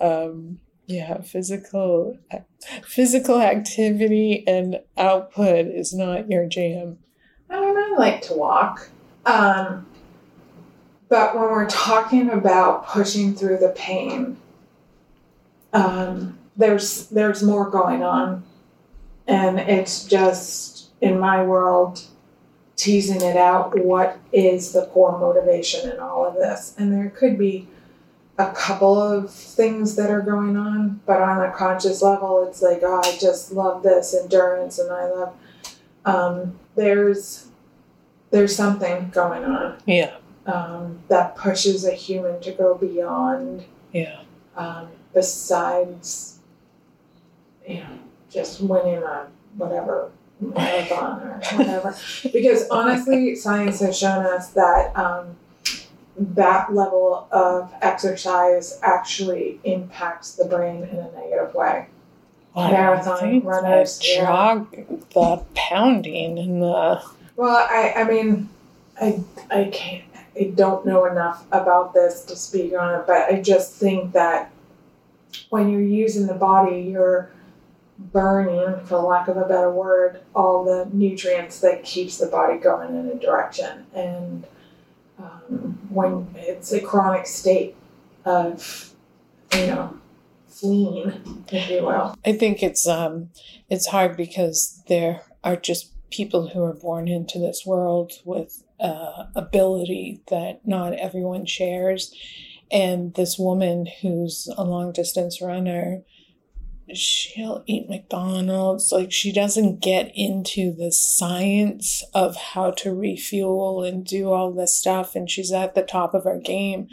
Um, 0.00 0.60
yeah, 0.86 1.20
physical 1.20 2.16
physical 2.84 3.40
activity 3.40 4.44
and 4.46 4.80
output 4.96 5.66
is 5.66 5.92
not 5.92 6.30
your 6.30 6.46
jam. 6.46 6.98
I 7.50 7.54
don't 7.54 7.74
know, 7.74 7.96
I 7.96 7.98
like 7.98 8.22
to 8.22 8.34
walk. 8.34 8.88
Um, 9.24 9.86
but 11.08 11.34
when 11.34 11.44
we're 11.44 11.68
talking 11.68 12.30
about 12.30 12.86
pushing 12.86 13.34
through 13.34 13.58
the 13.58 13.70
pain, 13.70 14.36
um, 15.72 16.38
there's 16.56 17.08
there's 17.08 17.42
more 17.42 17.68
going 17.68 18.02
on, 18.02 18.44
and 19.26 19.58
it's 19.58 20.04
just 20.04 20.75
in 21.00 21.18
my 21.18 21.42
world 21.42 22.02
teasing 22.76 23.22
it 23.22 23.36
out. 23.36 23.78
What 23.78 24.18
is 24.32 24.72
the 24.72 24.86
core 24.86 25.18
motivation 25.18 25.90
in 25.90 25.98
all 25.98 26.26
of 26.26 26.34
this? 26.34 26.74
And 26.78 26.92
there 26.92 27.10
could 27.10 27.38
be 27.38 27.68
a 28.38 28.52
couple 28.52 29.00
of 29.00 29.32
things 29.32 29.96
that 29.96 30.10
are 30.10 30.20
going 30.20 30.56
on, 30.56 31.00
but 31.06 31.22
on 31.22 31.42
a 31.42 31.50
conscious 31.52 32.02
level, 32.02 32.46
it's 32.46 32.60
like, 32.60 32.80
oh, 32.82 33.00
I 33.02 33.16
just 33.18 33.52
love 33.52 33.82
this 33.82 34.14
endurance, 34.14 34.78
and 34.78 34.92
I 34.92 35.08
love. 35.10 35.34
Um, 36.04 36.58
there's 36.76 37.48
there's 38.30 38.54
something 38.54 39.08
going 39.10 39.44
on 39.44 39.78
Yeah, 39.86 40.16
um, 40.44 41.00
that 41.08 41.36
pushes 41.36 41.84
a 41.84 41.92
human 41.92 42.40
to 42.42 42.52
go 42.52 42.74
beyond 42.74 43.64
yeah, 43.92 44.20
um, 44.56 44.88
besides 45.14 46.38
you 47.66 47.78
know 47.78 47.98
just 48.30 48.60
winning 48.60 49.02
a 49.02 49.26
whatever 49.56 50.10
marathon 50.40 51.22
or 51.22 51.40
whatever 51.56 51.96
because 52.32 52.68
honestly 52.70 53.34
science 53.34 53.80
has 53.80 53.98
shown 53.98 54.24
us 54.26 54.50
that 54.50 54.94
um, 54.96 55.36
that 56.18 56.72
level 56.72 57.26
of 57.30 57.72
exercise 57.82 58.78
actually 58.82 59.60
impacts 59.64 60.34
the 60.34 60.44
brain 60.44 60.82
in 60.84 60.96
a 60.98 61.10
negative 61.12 61.54
way 61.54 61.86
Well, 62.54 62.70
Marathon 62.70 63.40
runners, 63.40 63.98
the 63.98 64.06
yeah. 64.08 64.24
jog, 64.24 64.70
the 65.12 65.42
pounding 65.54 66.38
and 66.38 66.62
the 66.62 67.02
Well, 67.36 67.56
I, 67.70 67.92
I 67.96 68.04
mean, 68.04 68.48
I, 69.00 69.20
I 69.50 69.64
can't, 69.64 70.04
I 70.40 70.52
don't 70.54 70.86
know 70.86 71.04
enough 71.04 71.44
about 71.52 71.92
this 71.92 72.24
to 72.24 72.36
speak 72.36 72.72
on 72.78 72.98
it, 72.98 73.06
but 73.06 73.30
I 73.30 73.42
just 73.42 73.74
think 73.74 74.12
that 74.12 74.50
when 75.50 75.70
you're 75.70 75.82
using 75.82 76.26
the 76.26 76.34
body, 76.34 76.80
you're 76.80 77.30
burning, 77.98 78.84
for 78.84 78.98
lack 78.98 79.28
of 79.28 79.36
a 79.36 79.44
better 79.44 79.70
word, 79.70 80.20
all 80.34 80.64
the 80.64 80.88
nutrients 80.92 81.60
that 81.60 81.82
keeps 81.84 82.18
the 82.18 82.26
body 82.26 82.58
going 82.58 82.94
in 82.96 83.08
a 83.08 83.14
direction. 83.14 83.86
And 83.94 84.46
um, 85.18 85.78
when 85.88 86.28
it's 86.36 86.72
a 86.72 86.80
chronic 86.80 87.26
state 87.26 87.74
of, 88.24 88.92
you 89.54 89.66
know, 89.66 89.98
fleeing, 90.48 91.44
if 91.52 91.70
you 91.70 91.82
will. 91.82 92.14
I 92.24 92.32
think 92.32 92.62
it's 92.62 92.86
um 92.86 93.30
it's 93.68 93.86
hard 93.86 94.16
because 94.16 94.82
there 94.88 95.22
are 95.44 95.56
just 95.56 95.92
people 96.10 96.48
who 96.48 96.62
are 96.62 96.74
born 96.74 97.08
into 97.08 97.38
this 97.38 97.64
world 97.66 98.12
with 98.24 98.62
uh, 98.80 99.24
ability 99.34 100.22
that 100.28 100.66
not 100.66 100.92
everyone 100.94 101.46
shares, 101.46 102.14
and 102.70 103.14
this 103.14 103.38
woman 103.38 103.86
who's 104.00 104.48
a 104.56 104.64
long 104.64 104.92
distance 104.92 105.40
runner, 105.40 106.02
she'll 106.94 107.62
eat 107.66 107.88
McDonald's. 107.88 108.92
Like 108.92 109.12
she 109.12 109.32
doesn't 109.32 109.80
get 109.80 110.12
into 110.14 110.72
the 110.72 110.92
science 110.92 112.04
of 112.14 112.36
how 112.36 112.70
to 112.72 112.94
refuel 112.94 113.82
and 113.82 114.04
do 114.04 114.30
all 114.30 114.52
this 114.52 114.76
stuff, 114.76 115.14
and 115.14 115.30
she's 115.30 115.52
at 115.52 115.74
the 115.74 115.82
top 115.82 116.14
of 116.14 116.24
her 116.24 116.38
game. 116.38 116.88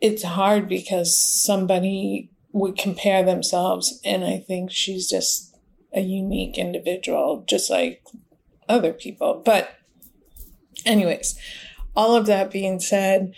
It's 0.00 0.22
hard 0.22 0.68
because 0.68 1.14
somebody 1.42 2.30
would 2.52 2.76
compare 2.76 3.22
themselves 3.22 4.00
and 4.04 4.24
i 4.24 4.38
think 4.38 4.70
she's 4.70 5.08
just 5.08 5.56
a 5.92 6.00
unique 6.00 6.58
individual 6.58 7.44
just 7.48 7.70
like 7.70 8.02
other 8.68 8.92
people 8.92 9.42
but 9.44 9.70
anyways 10.84 11.38
all 11.94 12.14
of 12.14 12.26
that 12.26 12.50
being 12.50 12.80
said 12.80 13.32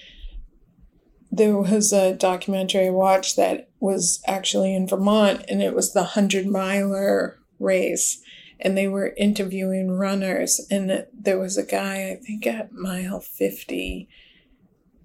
there 1.33 1.57
was 1.57 1.93
a 1.93 2.15
documentary 2.15 2.87
i 2.87 2.91
watched 2.91 3.37
that 3.37 3.69
was 3.81 4.23
actually 4.27 4.75
in 4.75 4.87
vermont 4.87 5.43
and 5.49 5.63
it 5.63 5.75
was 5.75 5.93
the 5.93 6.01
100 6.01 6.47
miler 6.47 7.39
race 7.59 8.23
and 8.61 8.77
they 8.77 8.87
were 8.87 9.15
interviewing 9.17 9.91
runners 9.91 10.61
and 10.71 11.07
there 11.13 11.39
was 11.39 11.57
a 11.57 11.65
guy 11.65 12.11
i 12.11 12.17
think 12.17 12.47
at 12.47 12.73
mile 12.73 13.21
50 13.21 14.09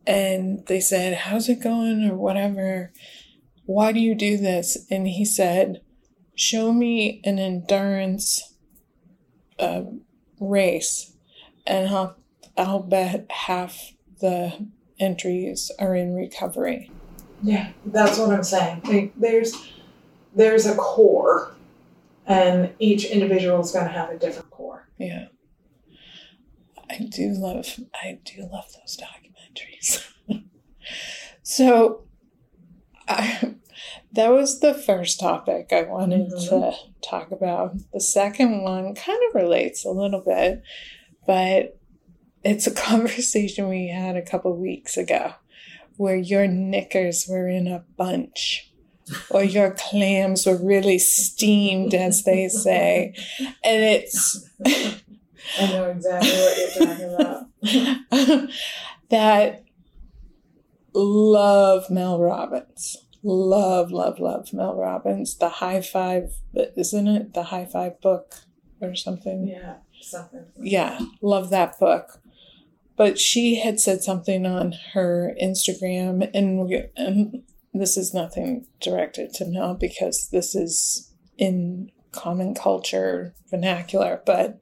and 0.06 0.66
they 0.68 0.80
said 0.80 1.18
how's 1.18 1.50
it 1.50 1.63
going 1.63 2.04
or 2.10 2.16
whatever 2.16 2.92
why 3.68 3.92
do 3.92 4.00
you 4.00 4.16
do 4.16 4.38
this? 4.38 4.88
And 4.90 5.08
he 5.08 5.26
said, 5.26 5.82
show 6.36 6.72
me 6.72 7.22
an 7.26 7.38
endurance 7.38 8.56
uh, 9.60 9.84
race, 10.40 11.13
and 11.66 11.90
I'll, 11.90 12.16
I'll 12.58 12.82
bet 12.82 13.30
half 13.30 13.92
the 14.22 14.70
entries 15.00 15.72
are 15.80 15.96
in 15.96 16.14
recovery. 16.16 16.92
Yeah, 17.44 17.72
that's 17.86 18.18
what 18.18 18.32
I'm 18.32 18.44
saying. 18.44 18.82
Like, 18.86 19.14
there's 19.16 19.54
there's 20.36 20.66
a 20.66 20.76
core, 20.76 21.52
and 22.26 22.72
each 22.80 23.06
individual 23.06 23.60
is 23.62 23.72
going 23.72 23.86
to 23.86 23.92
have 23.92 24.10
a 24.10 24.18
different 24.18 24.50
core. 24.52 24.88
Yeah. 24.98 25.28
I 26.90 27.00
do 27.00 27.30
love 27.34 27.80
I 27.94 28.20
do 28.24 28.48
love 28.52 28.66
those 28.74 28.98
documentaries. 28.98 30.04
so 31.44 32.04
I, 33.08 33.56
that 34.14 34.30
was 34.32 34.60
the 34.60 34.74
first 34.74 35.20
topic 35.20 35.68
I 35.72 35.84
wanted 35.84 36.30
Mhm. 36.32 36.50
to 36.50 36.74
talk 37.08 37.32
about. 37.32 37.76
The 37.94 38.00
second 38.02 38.64
one 38.64 38.96
kind 38.96 39.20
of 39.30 39.36
relates 39.36 39.86
a 39.86 39.90
little 39.92 40.22
bit, 40.22 40.62
but 41.26 41.77
it's 42.43 42.67
a 42.67 42.73
conversation 42.89 43.69
we 43.69 43.88
had 43.88 44.15
a 44.15 44.21
couple 44.21 44.56
weeks 44.56 44.97
ago 44.97 45.34
where 45.97 46.15
your 46.15 46.47
knickers 46.47 47.26
were 47.28 47.47
in 47.47 47.67
a 47.67 47.84
bunch 47.97 48.71
or 49.30 49.43
your 49.43 49.71
clams 49.71 50.45
were 50.45 50.58
really 50.58 51.00
steamed, 51.00 51.93
as 51.93 52.23
they 52.23 52.47
say. 52.47 53.13
And 53.63 53.84
it's 53.84 54.47
I 55.60 55.67
know 55.71 55.89
exactly 55.89 56.30
what 56.30 56.58
you're 56.58 56.88
talking 56.88 57.13
about. 57.13 58.50
that 59.10 59.63
love 60.93 61.89
Mel 61.89 62.19
Robbins. 62.19 62.97
Love, 63.23 63.91
love, 63.91 64.19
love 64.19 64.54
Mel 64.54 64.76
Robbins. 64.76 65.38
The 65.38 65.50
high 65.50 65.82
five, 65.82 66.34
isn't 66.54 67.08
it? 67.08 67.34
The 67.34 67.43
high 67.43 67.65
five 67.65 68.00
book 68.02 68.36
or 68.82 68.95
something. 68.95 69.47
Yeah, 69.47 69.76
something. 70.02 70.45
Yeah, 70.58 71.00
love 71.21 71.50
that 71.50 71.80
book. 71.80 72.21
But 72.98 73.20
she 73.20 73.62
had 73.62 73.80
said 73.80 74.02
something 74.02 74.46
on 74.46 74.74
her 74.94 75.36
Instagram, 75.42 76.30
and, 76.34 76.90
and 76.98 77.44
this 77.74 77.96
is 77.96 78.14
nothing 78.14 78.66
directed 78.82 79.34
to 79.36 79.46
Mel 79.46 79.76
because 79.76 80.30
this 80.32 80.56
is 80.56 81.14
in 81.38 81.92
common 82.12 82.56
culture 82.56 83.36
vernacular, 83.50 84.22
but 84.26 84.60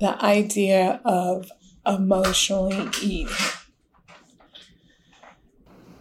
the 0.00 0.22
idea 0.24 1.00
of 1.04 1.50
emotionally 1.86 2.88
eating. 3.02 3.34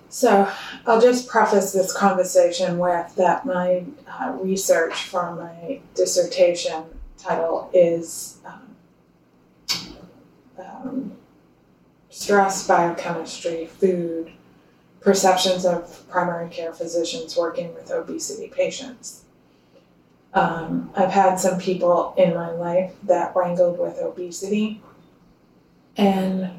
So 0.09 0.49
I'll 0.87 1.01
just 1.01 1.27
preface 1.27 1.73
this 1.73 1.91
conversation 1.91 2.77
with 2.77 3.13
that 3.15 3.45
my 3.45 3.83
uh, 4.07 4.37
research 4.41 5.03
for 5.03 5.35
my 5.35 5.81
dissertation 5.93 6.85
title 7.17 7.69
is 7.73 8.37
um, 8.45 8.77
um, 10.57 11.17
stress 12.15 12.65
biochemistry, 12.65 13.65
food, 13.65 14.31
perceptions 15.01 15.65
of 15.65 16.07
primary 16.07 16.49
care 16.49 16.71
physicians 16.71 17.35
working 17.35 17.73
with 17.73 17.91
obesity 17.91 18.47
patients. 18.47 19.25
Um, 20.33 20.91
I've 20.95 21.11
had 21.11 21.35
some 21.35 21.59
people 21.59 22.13
in 22.17 22.33
my 22.33 22.51
life 22.51 22.93
that 23.03 23.35
wrangled 23.35 23.77
with 23.77 23.99
obesity, 23.99 24.81
and 25.97 26.49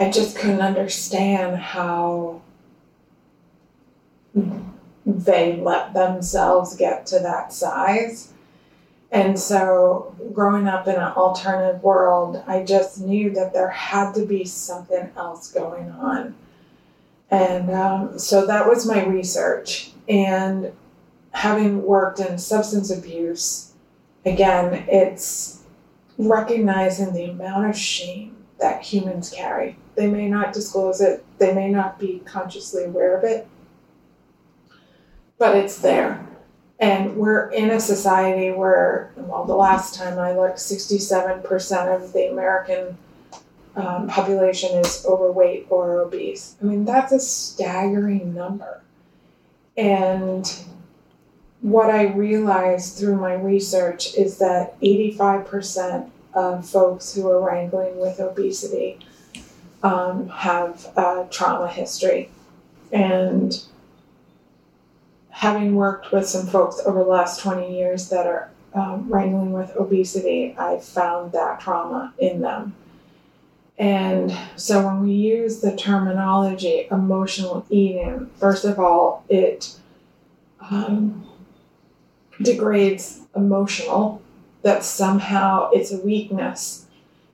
I 0.00 0.10
just 0.10 0.36
couldn't 0.36 0.60
understand 0.60 1.58
how 1.58 2.42
they 5.06 5.60
let 5.60 5.94
themselves 5.94 6.74
get 6.74 7.06
to 7.06 7.20
that 7.20 7.52
size. 7.52 8.31
And 9.12 9.38
so, 9.38 10.16
growing 10.32 10.66
up 10.66 10.88
in 10.88 10.94
an 10.94 11.12
alternative 11.12 11.82
world, 11.82 12.42
I 12.46 12.64
just 12.64 12.98
knew 12.98 13.30
that 13.34 13.52
there 13.52 13.68
had 13.68 14.14
to 14.14 14.24
be 14.24 14.46
something 14.46 15.10
else 15.18 15.52
going 15.52 15.90
on. 15.90 16.34
And 17.30 17.70
um, 17.70 18.18
so 18.18 18.46
that 18.46 18.66
was 18.66 18.86
my 18.86 19.04
research. 19.04 19.92
And 20.08 20.72
having 21.32 21.82
worked 21.82 22.20
in 22.20 22.38
substance 22.38 22.90
abuse, 22.90 23.72
again, 24.24 24.86
it's 24.88 25.62
recognizing 26.16 27.12
the 27.12 27.30
amount 27.30 27.68
of 27.68 27.76
shame 27.76 28.36
that 28.60 28.82
humans 28.82 29.28
carry. 29.28 29.76
They 29.94 30.06
may 30.06 30.28
not 30.28 30.54
disclose 30.54 31.02
it, 31.02 31.22
they 31.36 31.52
may 31.52 31.68
not 31.68 31.98
be 31.98 32.22
consciously 32.24 32.84
aware 32.84 33.18
of 33.18 33.24
it, 33.24 33.46
but 35.36 35.54
it's 35.54 35.78
there. 35.80 36.26
And 36.82 37.16
we're 37.16 37.48
in 37.50 37.70
a 37.70 37.78
society 37.78 38.50
where, 38.50 39.12
well, 39.14 39.44
the 39.44 39.54
last 39.54 39.94
time 39.94 40.18
I 40.18 40.32
looked, 40.32 40.58
67% 40.58 41.94
of 41.94 42.12
the 42.12 42.28
American 42.28 42.98
um, 43.76 44.08
population 44.08 44.76
is 44.76 45.06
overweight 45.08 45.68
or 45.70 46.00
obese. 46.00 46.56
I 46.60 46.64
mean, 46.64 46.84
that's 46.84 47.12
a 47.12 47.20
staggering 47.20 48.34
number. 48.34 48.82
And 49.76 50.52
what 51.60 51.88
I 51.88 52.12
realized 52.14 52.98
through 52.98 53.14
my 53.14 53.34
research 53.34 54.16
is 54.16 54.38
that 54.38 54.78
85% 54.80 56.10
of 56.34 56.68
folks 56.68 57.14
who 57.14 57.30
are 57.30 57.40
wrangling 57.40 58.00
with 58.00 58.18
obesity 58.18 58.98
um, 59.84 60.28
have 60.30 60.88
a 60.96 61.28
trauma 61.30 61.68
history. 61.68 62.28
And 62.90 63.62
having 65.32 65.74
worked 65.74 66.12
with 66.12 66.28
some 66.28 66.46
folks 66.46 66.80
over 66.84 67.02
the 67.02 67.10
last 67.10 67.40
20 67.40 67.74
years 67.76 68.10
that 68.10 68.26
are 68.26 68.50
um, 68.74 69.08
wrangling 69.08 69.52
with 69.52 69.74
obesity, 69.76 70.54
I 70.58 70.78
found 70.78 71.32
that 71.32 71.58
trauma 71.58 72.12
in 72.18 72.42
them. 72.42 72.76
And 73.78 74.36
so 74.56 74.86
when 74.86 75.02
we 75.02 75.12
use 75.12 75.60
the 75.60 75.74
terminology 75.74 76.86
emotional 76.90 77.66
eating, 77.70 78.30
first 78.36 78.64
of 78.64 78.78
all, 78.78 79.24
it 79.28 79.74
um, 80.70 81.26
degrades 82.40 83.20
emotional, 83.34 84.22
that 84.60 84.84
somehow 84.84 85.70
it's 85.72 85.92
a 85.92 85.98
weakness. 85.98 86.86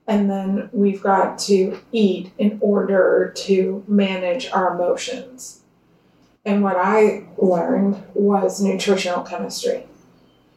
And 0.06 0.30
then 0.30 0.70
we've 0.72 1.02
got 1.02 1.38
to 1.40 1.78
eat 1.92 2.32
in 2.38 2.58
order 2.62 3.34
to 3.38 3.84
manage 3.86 4.48
our 4.50 4.74
emotions. 4.74 5.57
And 6.44 6.62
what 6.62 6.76
I 6.76 7.24
learned 7.36 8.02
was 8.14 8.60
nutritional 8.60 9.22
chemistry. 9.22 9.86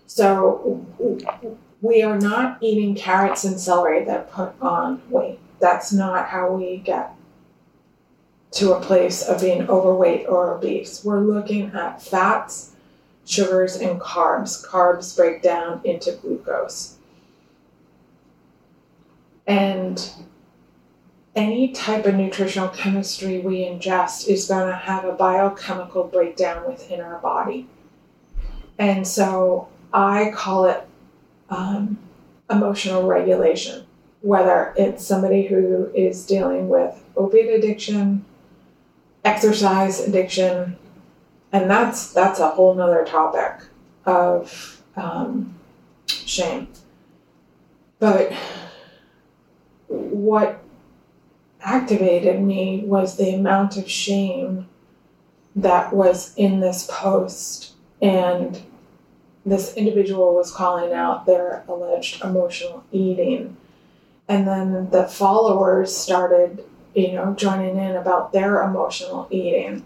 So 0.07 0.85
we 1.81 2.01
are 2.03 2.19
not 2.19 2.57
eating 2.61 2.95
carrots 2.95 3.43
and 3.43 3.59
celery 3.59 4.05
that 4.05 4.31
put 4.31 4.53
on 4.61 5.01
weight. 5.09 5.39
That's 5.59 5.91
not 5.91 6.29
how 6.29 6.53
we 6.53 6.77
get 6.77 7.15
to 8.51 8.73
a 8.73 8.81
place 8.81 9.23
of 9.23 9.41
being 9.41 9.69
overweight 9.69 10.27
or 10.27 10.55
obese. 10.55 11.03
We're 11.03 11.21
looking 11.21 11.71
at 11.73 12.01
fats, 12.01 12.73
sugars, 13.25 13.75
and 13.77 13.99
carbs. 13.99 14.65
Carbs 14.65 15.15
break 15.15 15.41
down 15.41 15.81
into 15.83 16.13
glucose. 16.13 16.97
And 19.47 20.11
any 21.35 21.69
type 21.71 22.05
of 22.05 22.15
nutritional 22.15 22.67
chemistry 22.69 23.39
we 23.39 23.59
ingest 23.59 24.27
is 24.27 24.47
going 24.47 24.67
to 24.67 24.75
have 24.75 25.05
a 25.05 25.13
biochemical 25.13 26.03
breakdown 26.03 26.67
within 26.67 26.99
our 26.99 27.19
body. 27.19 27.67
And 28.77 29.07
so 29.07 29.69
I 29.93 30.31
call 30.31 30.65
it 30.65 30.87
um, 31.49 31.97
emotional 32.49 33.07
regulation, 33.07 33.85
whether 34.21 34.73
it's 34.77 35.05
somebody 35.05 35.47
who 35.47 35.89
is 35.95 36.25
dealing 36.25 36.67
with 36.67 37.01
opiate 37.15 37.57
addiction, 37.57 38.25
exercise 39.23 39.99
addiction, 40.01 40.77
and 41.53 41.69
that's 41.69 42.11
that's 42.13 42.39
a 42.39 42.49
whole 42.49 42.73
nother 42.73 43.05
topic 43.05 43.67
of 44.05 44.81
um, 44.95 45.53
shame. 46.07 46.67
But 47.99 48.33
what 49.87 50.60
activated 51.63 52.41
me 52.41 52.83
was 52.85 53.17
the 53.17 53.33
amount 53.33 53.77
of 53.77 53.89
shame 53.89 54.67
that 55.55 55.93
was 55.93 56.33
in 56.35 56.59
this 56.59 56.87
post. 56.89 57.73
And 58.01 58.61
this 59.45 59.75
individual 59.75 60.35
was 60.35 60.51
calling 60.51 60.93
out 60.93 61.25
their 61.25 61.63
alleged 61.67 62.23
emotional 62.23 62.83
eating. 62.91 63.57
And 64.27 64.47
then 64.47 64.89
the 64.91 65.07
followers 65.07 65.95
started 65.95 66.63
you 66.93 67.13
know 67.13 67.33
joining 67.35 67.77
in 67.77 67.95
about 67.95 68.33
their 68.33 68.61
emotional 68.63 69.27
eating. 69.29 69.83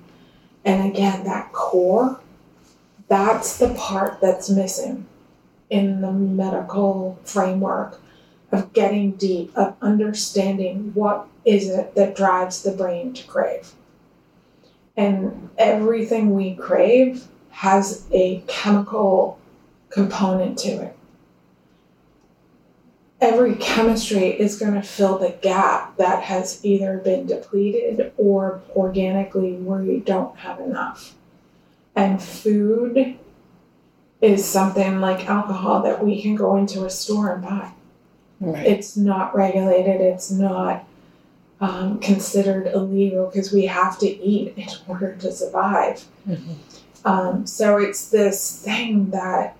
And 0.64 0.92
again 0.92 1.24
that 1.26 1.52
core 1.54 2.20
that's 3.08 3.58
the 3.58 3.74
part 3.76 4.20
that's 4.20 4.50
missing 4.50 5.06
in 5.70 6.02
the 6.02 6.12
medical 6.12 7.20
framework 7.24 8.02
of 8.52 8.74
getting 8.74 9.12
deep 9.12 9.52
of 9.56 9.76
understanding 9.82 10.92
what 10.94 11.28
is 11.44 11.70
it 11.70 11.96
that 11.96 12.16
drives 12.16 12.64
the 12.64 12.72
brain 12.72 13.14
to 13.14 13.24
crave 13.26 13.74
and 14.98 15.50
everything 15.58 16.34
we 16.34 16.56
crave 16.56 17.28
has 17.50 18.06
a 18.12 18.44
chemical 18.48 19.40
component 19.90 20.58
to 20.60 20.70
it. 20.70 20.98
Every 23.22 23.56
chemistry 23.56 24.28
is 24.28 24.60
going 24.60 24.74
to 24.74 24.82
fill 24.82 25.18
the 25.18 25.36
gap 25.42 25.98
that 25.98 26.24
has 26.24 26.64
either 26.64 26.98
been 26.98 27.26
depleted 27.26 28.12
or 28.18 28.62
organically 28.76 29.54
where 29.54 29.82
you 29.82 30.00
don't 30.00 30.38
have 30.38 30.60
enough. 30.60 31.16
And 31.96 32.22
food 32.22 33.18
is 34.22 34.46
something 34.46 35.00
like 35.00 35.30
alcohol 35.30 35.82
that 35.84 36.04
we 36.04 36.22
can 36.22 36.36
go 36.36 36.58
into 36.58 36.86
a 36.86 36.90
store 36.90 37.34
and 37.34 37.42
buy. 37.42 37.72
Right. 38.40 38.66
It's 38.66 38.98
not 38.98 39.36
regulated, 39.36 40.02
it's 40.02 40.32
not 40.32 40.86
um, 41.62 42.00
considered 42.00 42.68
illegal 42.68 43.28
because 43.28 43.52
we 43.52 43.66
have 43.66 43.98
to 44.00 44.08
eat 44.08 44.54
in 44.58 44.68
order 44.88 45.16
to 45.16 45.32
survive. 45.32 46.04
Mm-hmm. 46.28 46.54
Um, 47.06 47.46
so 47.46 47.78
it's 47.78 48.10
this 48.10 48.62
thing 48.64 49.12
that 49.12 49.56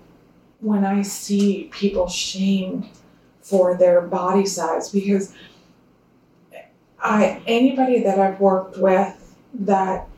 when 0.60 0.84
I 0.84 1.02
see 1.02 1.70
people 1.72 2.08
shamed 2.08 2.88
for 3.40 3.76
their 3.76 4.00
body 4.00 4.46
size, 4.46 4.90
because 4.90 5.32
I 6.98 7.40
anybody 7.46 8.02
that 8.02 8.18
I've 8.18 8.40
worked 8.40 8.78
with 8.78 9.36
that 9.54 10.08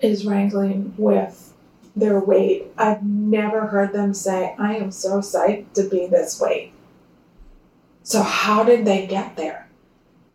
is 0.00 0.24
wrangling 0.24 0.94
with 0.96 1.52
their 1.94 2.18
weight, 2.18 2.66
I've 2.78 3.02
never 3.04 3.66
heard 3.66 3.92
them 3.92 4.14
say, 4.14 4.54
I 4.58 4.76
am 4.76 4.90
so 4.90 5.18
psyched 5.18 5.74
to 5.74 5.88
be 5.88 6.06
this 6.06 6.40
weight. 6.40 6.72
So, 8.06 8.22
how 8.22 8.62
did 8.62 8.84
they 8.84 9.04
get 9.08 9.36
there? 9.36 9.68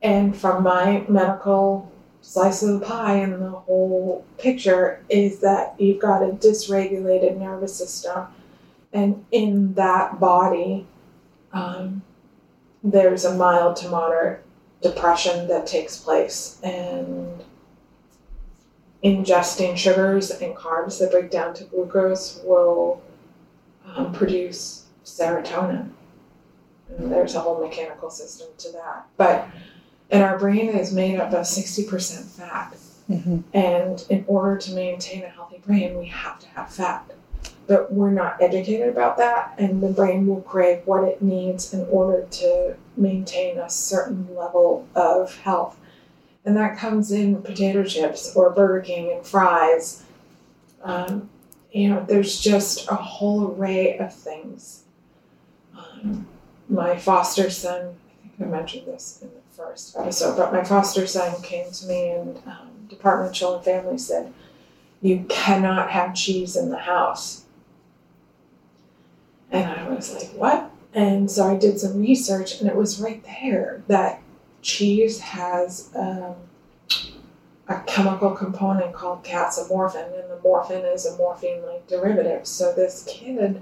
And 0.01 0.35
from 0.35 0.63
my 0.63 1.05
medical 1.07 1.89
slice 2.19 2.63
of 2.63 2.81
the 2.81 2.85
pie 2.85 3.15
and 3.15 3.41
the 3.41 3.51
whole 3.51 4.25
picture 4.37 5.01
is 5.07 5.39
that 5.39 5.79
you've 5.79 6.01
got 6.01 6.21
a 6.21 6.33
dysregulated 6.33 7.37
nervous 7.37 7.73
system 7.73 8.27
and 8.93 9.23
in 9.31 9.73
that 9.75 10.19
body, 10.19 10.85
um, 11.53 12.01
there's 12.83 13.23
a 13.23 13.35
mild 13.35 13.77
to 13.77 13.89
moderate 13.89 14.43
depression 14.81 15.47
that 15.47 15.65
takes 15.65 15.97
place, 15.97 16.59
and 16.61 17.41
ingesting 19.03 19.77
sugars 19.77 20.31
and 20.31 20.55
carbs 20.55 20.99
that 20.99 21.11
break 21.11 21.31
down 21.31 21.53
to 21.53 21.63
glucose 21.65 22.41
will 22.43 23.01
um, 23.85 24.11
produce 24.11 24.85
serotonin. 25.05 25.91
And 26.97 27.11
there's 27.11 27.35
a 27.35 27.39
whole 27.39 27.61
mechanical 27.61 28.09
system 28.09 28.47
to 28.59 28.71
that. 28.73 29.05
But 29.17 29.47
and 30.09 30.23
our 30.23 30.37
brain 30.37 30.69
is 30.69 30.93
made 30.93 31.19
up 31.19 31.31
of 31.31 31.45
60% 31.45 32.37
fat. 32.37 32.75
Mm-hmm. 33.09 33.39
And 33.53 34.05
in 34.09 34.25
order 34.27 34.57
to 34.57 34.73
maintain 34.73 35.23
a 35.23 35.29
healthy 35.29 35.61
brain, 35.65 35.97
we 35.97 36.07
have 36.07 36.39
to 36.39 36.47
have 36.49 36.69
fat 36.69 37.09
but 37.71 37.93
we're 37.93 38.11
not 38.11 38.41
educated 38.41 38.89
about 38.89 39.15
that, 39.15 39.53
and 39.57 39.81
the 39.81 39.87
brain 39.87 40.27
will 40.27 40.41
crave 40.41 40.81
what 40.83 41.05
it 41.05 41.21
needs 41.21 41.73
in 41.73 41.85
order 41.89 42.27
to 42.29 42.75
maintain 42.97 43.57
a 43.57 43.69
certain 43.69 44.35
level 44.35 44.85
of 44.93 45.37
health. 45.37 45.79
And 46.43 46.57
that 46.57 46.77
comes 46.77 47.13
in 47.13 47.41
potato 47.41 47.85
chips 47.85 48.35
or 48.35 48.49
Burger 48.49 48.81
King 48.81 49.13
and 49.13 49.25
fries. 49.25 50.03
Um, 50.83 51.29
you 51.71 51.87
know, 51.87 52.03
there's 52.05 52.41
just 52.41 52.91
a 52.91 52.95
whole 52.95 53.53
array 53.53 53.97
of 53.99 54.13
things. 54.13 54.83
Um, 55.77 56.27
my 56.71 56.97
foster 56.97 57.49
son, 57.49 57.95
I 58.23 58.27
think 58.29 58.41
I 58.41 58.45
mentioned 58.45 58.87
this 58.87 59.19
in 59.21 59.29
the 59.29 59.55
first 59.55 59.95
episode, 59.97 60.37
but 60.37 60.53
my 60.53 60.63
foster 60.63 61.05
son 61.05 61.41
came 61.43 61.69
to 61.71 61.85
me 61.85 62.09
and 62.11 62.37
um, 62.47 62.69
Department 62.89 63.29
of 63.29 63.35
Children 63.35 63.57
and 63.57 63.65
Family 63.65 63.97
said, 63.97 64.33
You 65.01 65.25
cannot 65.29 65.91
have 65.91 66.15
cheese 66.15 66.55
in 66.55 66.69
the 66.69 66.79
house 66.79 67.41
and 69.51 69.69
I 69.69 69.87
was 69.89 70.13
like, 70.13 70.31
what? 70.33 70.71
And 70.93 71.29
so 71.29 71.47
I 71.47 71.57
did 71.57 71.79
some 71.79 71.99
research, 71.99 72.59
and 72.59 72.69
it 72.69 72.75
was 72.75 72.99
right 72.99 73.23
there 73.23 73.83
that 73.87 74.21
cheese 74.61 75.19
has 75.19 75.89
um, 75.95 76.35
a 77.67 77.81
chemical 77.85 78.31
component 78.31 78.93
called 78.93 79.23
casomorphin, 79.23 80.19
and 80.19 80.29
the 80.29 80.39
morphin 80.43 80.83
is 80.85 81.05
a 81.05 81.15
morphine 81.17 81.65
like 81.65 81.87
derivative. 81.87 82.45
So 82.47 82.73
this 82.73 83.05
kid, 83.07 83.61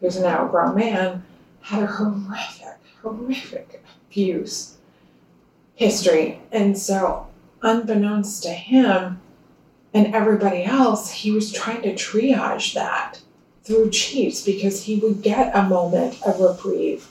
who's 0.00 0.16
a 0.16 0.22
now 0.22 0.46
grown 0.48 0.74
man, 0.74 1.24
had 1.60 1.82
a 1.82 1.86
horrific, 1.86 2.78
horrific 3.02 3.82
abuse 4.08 4.76
history. 5.74 6.40
And 6.52 6.76
so, 6.76 7.28
unbeknownst 7.62 8.42
to 8.44 8.50
him 8.50 9.20
and 9.92 10.14
everybody 10.14 10.64
else, 10.64 11.10
he 11.10 11.30
was 11.30 11.52
trying 11.52 11.82
to 11.82 11.94
triage 11.94 12.74
that 12.74 13.20
through 13.64 13.90
Chiefs 13.90 14.44
because 14.44 14.84
he 14.84 14.96
would 14.96 15.22
get 15.22 15.54
a 15.54 15.62
moment 15.62 16.20
of 16.22 16.40
reprieve. 16.40 17.06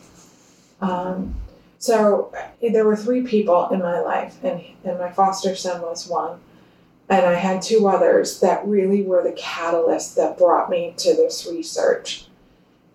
Um, 0.81 1.35
so 1.77 2.33
there 2.61 2.85
were 2.85 2.95
three 2.95 3.23
people 3.23 3.69
in 3.69 3.79
my 3.79 4.01
life, 4.01 4.37
and, 4.43 4.61
and 4.83 4.99
my 4.99 5.11
foster 5.11 5.55
son 5.55 5.81
was 5.81 6.07
one. 6.07 6.39
And 7.09 7.25
I 7.25 7.35
had 7.35 7.61
two 7.61 7.87
others 7.87 8.39
that 8.41 8.67
really 8.67 9.01
were 9.01 9.23
the 9.23 9.31
catalyst 9.31 10.15
that 10.17 10.37
brought 10.37 10.69
me 10.69 10.93
to 10.97 11.15
this 11.15 11.47
research. 11.49 12.27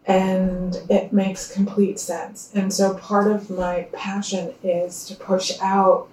And 0.06 0.76
it 0.90 1.12
makes 1.12 1.52
complete 1.52 1.98
sense. 1.98 2.50
And 2.54 2.72
so 2.72 2.94
part 2.94 3.30
of 3.30 3.48
my 3.48 3.88
passion 3.92 4.54
is 4.62 5.06
to 5.06 5.14
push 5.14 5.52
out, 5.62 6.08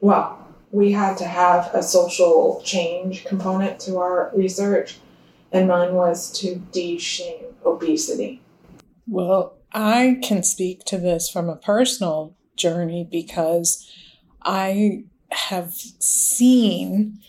well, 0.00 0.38
we 0.70 0.92
had 0.92 1.18
to 1.18 1.26
have 1.26 1.70
a 1.74 1.82
social 1.82 2.62
change 2.64 3.24
component 3.26 3.78
to 3.80 3.98
our 3.98 4.32
research, 4.34 4.98
and 5.52 5.68
mine 5.68 5.94
was 5.94 6.32
to 6.40 6.56
de 6.56 6.96
shame 6.96 7.44
obesity. 7.64 8.40
Well, 9.06 9.58
I 9.72 10.18
can 10.22 10.42
speak 10.42 10.84
to 10.86 10.96
this 10.96 11.28
from 11.28 11.50
a 11.50 11.56
personal 11.56 12.34
journey 12.56 13.06
because 13.10 13.86
I 14.42 15.04
have 15.30 15.72
seen 15.72 17.20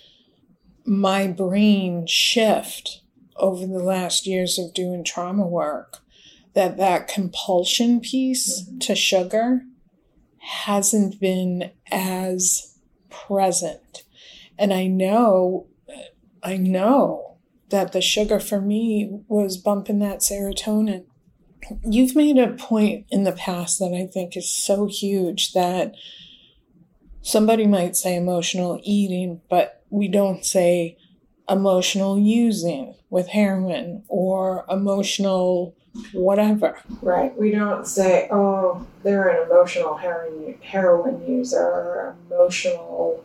my 0.86 1.28
brain 1.28 2.06
shift 2.08 3.02
over 3.38 3.66
the 3.66 3.84
last 3.84 4.26
years 4.26 4.58
of 4.60 4.74
doing 4.74 5.04
trauma 5.04 5.46
work 5.46 6.00
that 6.54 6.78
that 6.78 7.08
compulsion 7.08 8.00
piece 8.00 8.62
mm-hmm. 8.62 8.78
to 8.80 8.96
sugar 8.96 9.62
hasn't 10.38 11.20
been 11.20 11.72
as 11.92 12.78
present 13.10 14.04
and 14.58 14.74
i 14.74 14.86
know 14.86 15.68
i 16.42 16.58
know 16.58 17.38
that 17.70 17.92
the 17.92 18.02
sugar 18.02 18.40
for 18.40 18.62
me 18.62 19.22
was 19.28 19.58
bumping 19.58 20.00
that 20.00 20.20
serotonin 20.20 21.06
you've 21.84 22.16
made 22.16 22.38
a 22.38 22.54
point 22.54 23.06
in 23.10 23.24
the 23.24 23.32
past 23.32 23.80
that 23.80 23.94
I 23.94 24.08
think 24.08 24.36
is 24.36 24.52
so 24.52 24.88
huge 24.88 25.54
that 25.54 25.96
somebody 27.22 27.66
might 27.66 27.96
say 27.96 28.16
emotional 28.16 28.80
eating, 28.84 29.42
but 29.50 29.84
we 29.90 30.08
don't 30.08 30.46
say 30.46 30.98
emotional 31.50 32.18
using 32.18 32.96
with 33.10 33.28
heroin 33.28 34.04
or 34.08 34.66
emotional 34.70 35.76
whatever. 36.14 36.78
Right. 37.02 37.38
We 37.38 37.52
don't 37.52 37.86
say, 37.86 38.28
oh, 38.32 38.86
they're 39.04 39.30
an 39.30 39.48
emotional 39.48 39.96
heroin, 39.96 40.58
heroin 40.62 41.28
user 41.28 42.16
emotional 42.30 43.24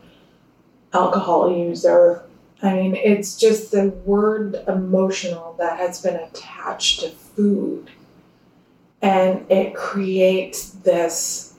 alcohol 0.92 1.56
user. 1.56 2.22
I 2.62 2.74
mean, 2.74 2.96
it's 2.96 3.36
just 3.36 3.70
the 3.70 3.88
word 4.04 4.56
emotional 4.66 5.54
that 5.58 5.78
has 5.78 6.02
been 6.02 6.16
attached 6.16 7.00
to 7.00 7.10
food 7.10 7.90
and 9.00 9.50
it 9.50 9.74
creates 9.74 10.70
this 10.70 11.54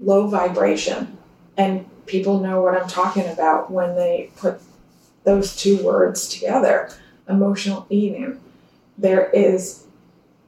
low 0.00 0.26
vibration 0.26 1.16
and 1.56 1.84
people 2.06 2.40
know 2.40 2.62
what 2.62 2.80
i'm 2.80 2.88
talking 2.88 3.26
about 3.28 3.70
when 3.70 3.96
they 3.96 4.30
put 4.36 4.60
those 5.28 5.54
two 5.54 5.76
words 5.84 6.28
together 6.28 6.90
emotional 7.28 7.86
eating 7.90 8.40
there 8.96 9.30
is 9.30 9.84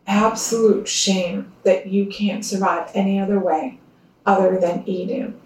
absolute 0.07 0.89
shame 0.89 1.53
that 1.65 1.87
you 1.87 2.07
can't 2.07 2.45
survive 2.45 2.91
any 2.95 3.21
other 3.21 3.39
way 3.39 3.79
other 4.25 4.59
than 4.59 4.83
eating 4.87 5.39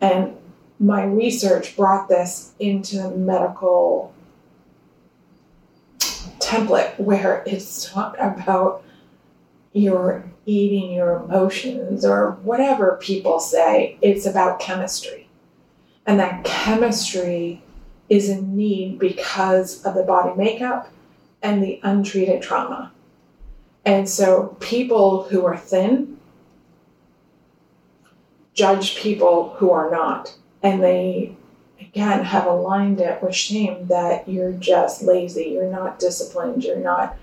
and 0.00 0.36
my 0.78 1.02
research 1.02 1.76
brought 1.76 2.08
this 2.08 2.52
into 2.60 2.96
the 2.96 3.10
medical 3.10 4.14
template 6.38 6.98
where 6.98 7.42
it's 7.46 7.94
not 7.94 8.14
about 8.20 8.84
you're 9.72 10.24
eating 10.46 10.92
your 10.92 11.16
emotions 11.16 12.04
or 12.04 12.32
whatever 12.42 12.98
people 13.02 13.38
say. 13.38 13.98
It's 14.00 14.24
about 14.24 14.58
chemistry. 14.58 15.28
And 16.06 16.18
that 16.20 16.44
chemistry 16.44 17.62
is 18.08 18.28
in 18.28 18.56
need 18.56 18.98
because 18.98 19.84
of 19.84 19.94
the 19.94 20.02
body 20.02 20.36
makeup 20.36 20.90
and 21.42 21.62
the 21.62 21.80
untreated 21.82 22.42
trauma. 22.42 22.92
And 23.84 24.08
so 24.08 24.56
people 24.60 25.24
who 25.24 25.44
are 25.46 25.56
thin 25.56 26.18
judge 28.54 28.96
people 28.96 29.54
who 29.58 29.70
are 29.70 29.90
not. 29.90 30.34
And 30.62 30.82
they, 30.82 31.36
again, 31.80 32.24
have 32.24 32.46
aligned 32.46 33.00
it 33.00 33.22
with 33.22 33.34
shame 33.34 33.86
that 33.86 34.28
you're 34.28 34.52
just 34.52 35.02
lazy, 35.02 35.50
you're 35.50 35.70
not 35.70 36.00
disciplined, 36.00 36.64
you're 36.64 36.76
not 36.76 37.16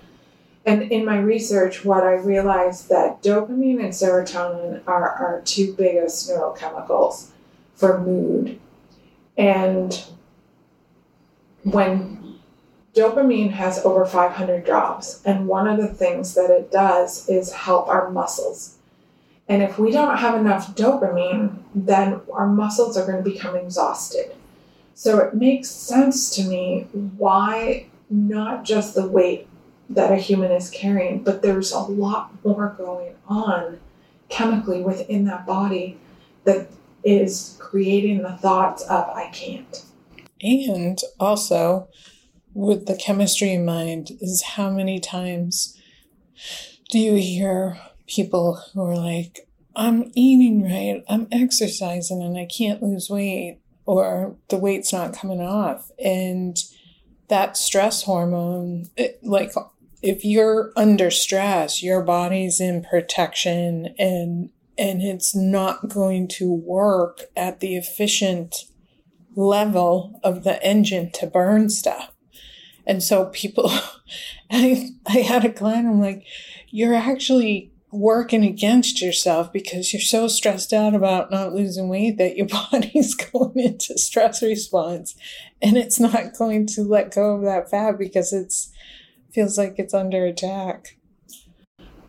and 0.65 0.91
in 0.91 1.05
my 1.05 1.19
research, 1.19 1.85
what 1.85 2.03
I 2.03 2.13
realized 2.13 2.89
that 2.89 3.21
dopamine 3.21 3.79
and 3.79 3.93
serotonin 3.93 4.81
are 4.87 5.09
our 5.09 5.41
two 5.45 5.73
biggest 5.73 6.27
neurochemicals 6.27 7.27
for 7.75 8.01
mood. 8.01 8.59
And 9.37 10.03
when 11.65 12.39
dopamine 12.93 13.51
has 13.51 13.83
over 13.83 14.05
500 14.05 14.65
jobs, 14.65 15.21
and 15.25 15.47
one 15.47 15.67
of 15.67 15.77
the 15.77 15.87
things 15.87 16.35
that 16.35 16.51
it 16.51 16.71
does 16.71 17.27
is 17.27 17.51
help 17.51 17.87
our 17.87 18.09
muscles. 18.11 18.77
And 19.49 19.61
if 19.61 19.77
we 19.77 19.91
don't 19.91 20.17
have 20.17 20.39
enough 20.39 20.75
dopamine, 20.75 21.57
then 21.73 22.21
our 22.31 22.47
muscles 22.47 22.97
are 22.97 23.05
going 23.05 23.23
to 23.23 23.29
become 23.29 23.55
exhausted. 23.55 24.35
So 24.93 25.19
it 25.19 25.33
makes 25.33 25.69
sense 25.69 26.29
to 26.35 26.43
me 26.43 26.87
why 27.17 27.87
not 28.09 28.63
just 28.63 28.93
the 28.93 29.07
weight 29.07 29.47
that 29.89 30.11
a 30.11 30.17
human 30.17 30.51
is 30.51 30.69
carrying, 30.69 31.23
but 31.23 31.41
there's 31.41 31.71
a 31.71 31.79
lot 31.79 32.31
more 32.43 32.75
going 32.77 33.15
on 33.27 33.79
chemically 34.29 34.81
within 34.81 35.25
that 35.25 35.45
body 35.45 35.97
that 36.43 36.67
is 37.03 37.57
creating 37.59 38.21
the 38.21 38.37
thoughts 38.37 38.83
of 38.83 39.09
I 39.09 39.29
can't. 39.31 39.83
And 40.45 40.99
also, 41.19 41.89
with 42.53 42.85
the 42.85 42.95
chemistry 42.95 43.51
in 43.51 43.65
mind, 43.65 44.11
is 44.21 44.43
how 44.55 44.69
many 44.69 44.99
times 44.99 45.79
do 46.91 46.99
you 46.99 47.15
hear 47.15 47.79
people 48.07 48.61
who 48.73 48.83
are 48.83 48.95
like, 48.95 49.47
I'm 49.75 50.11
eating 50.15 50.63
right, 50.63 51.03
I'm 51.09 51.27
exercising, 51.31 52.21
and 52.21 52.37
I 52.37 52.45
can't 52.45 52.83
lose 52.83 53.09
weight, 53.09 53.59
or 53.85 54.37
the 54.49 54.57
weight's 54.57 54.93
not 54.93 55.13
coming 55.13 55.41
off. 55.41 55.91
And 56.03 56.57
that 57.27 57.57
stress 57.57 58.03
hormone, 58.03 58.85
it, 58.95 59.19
like 59.23 59.51
if 60.01 60.23
you're 60.23 60.71
under 60.75 61.09
stress, 61.09 61.81
your 61.81 62.01
body's 62.03 62.61
in 62.61 62.83
protection 62.83 63.95
and 63.97 64.49
and 64.77 65.01
it's 65.01 65.33
not 65.33 65.87
going 65.87 66.27
to 66.27 66.51
work 66.51 67.21
at 67.35 67.61
the 67.61 67.77
efficient 67.77 68.65
level 69.35 70.19
of 70.23 70.43
the 70.43 70.63
engine 70.63 71.11
to 71.13 71.27
burn 71.27 71.69
stuff. 71.69 72.11
And 72.87 73.01
so 73.03 73.25
people 73.27 73.71
I 74.51 74.89
I 75.07 75.17
had 75.19 75.45
a 75.45 75.51
client, 75.51 75.87
I'm 75.87 76.01
like, 76.01 76.25
you're 76.69 76.93
actually 76.93 77.71
working 77.91 78.43
against 78.43 79.01
yourself 79.01 79.53
because 79.53 79.93
you're 79.93 80.01
so 80.01 80.27
stressed 80.27 80.73
out 80.73 80.93
about 80.93 81.31
not 81.31 81.53
losing 81.53 81.87
weight 81.87 82.17
that 82.17 82.35
your 82.35 82.47
body's 82.71 83.15
going 83.15 83.57
into 83.57 83.97
stress 83.97 84.41
response 84.41 85.15
and 85.61 85.77
it's 85.77 85.99
not 85.99 86.37
going 86.37 86.67
to 86.67 86.81
let 86.81 87.13
go 87.13 87.35
of 87.35 87.43
that 87.43 87.69
fat 87.69 87.97
because 87.97 88.33
it's 88.33 88.71
feels 89.31 89.57
like 89.57 89.75
it's 89.77 89.93
under 89.93 90.25
attack. 90.25 90.97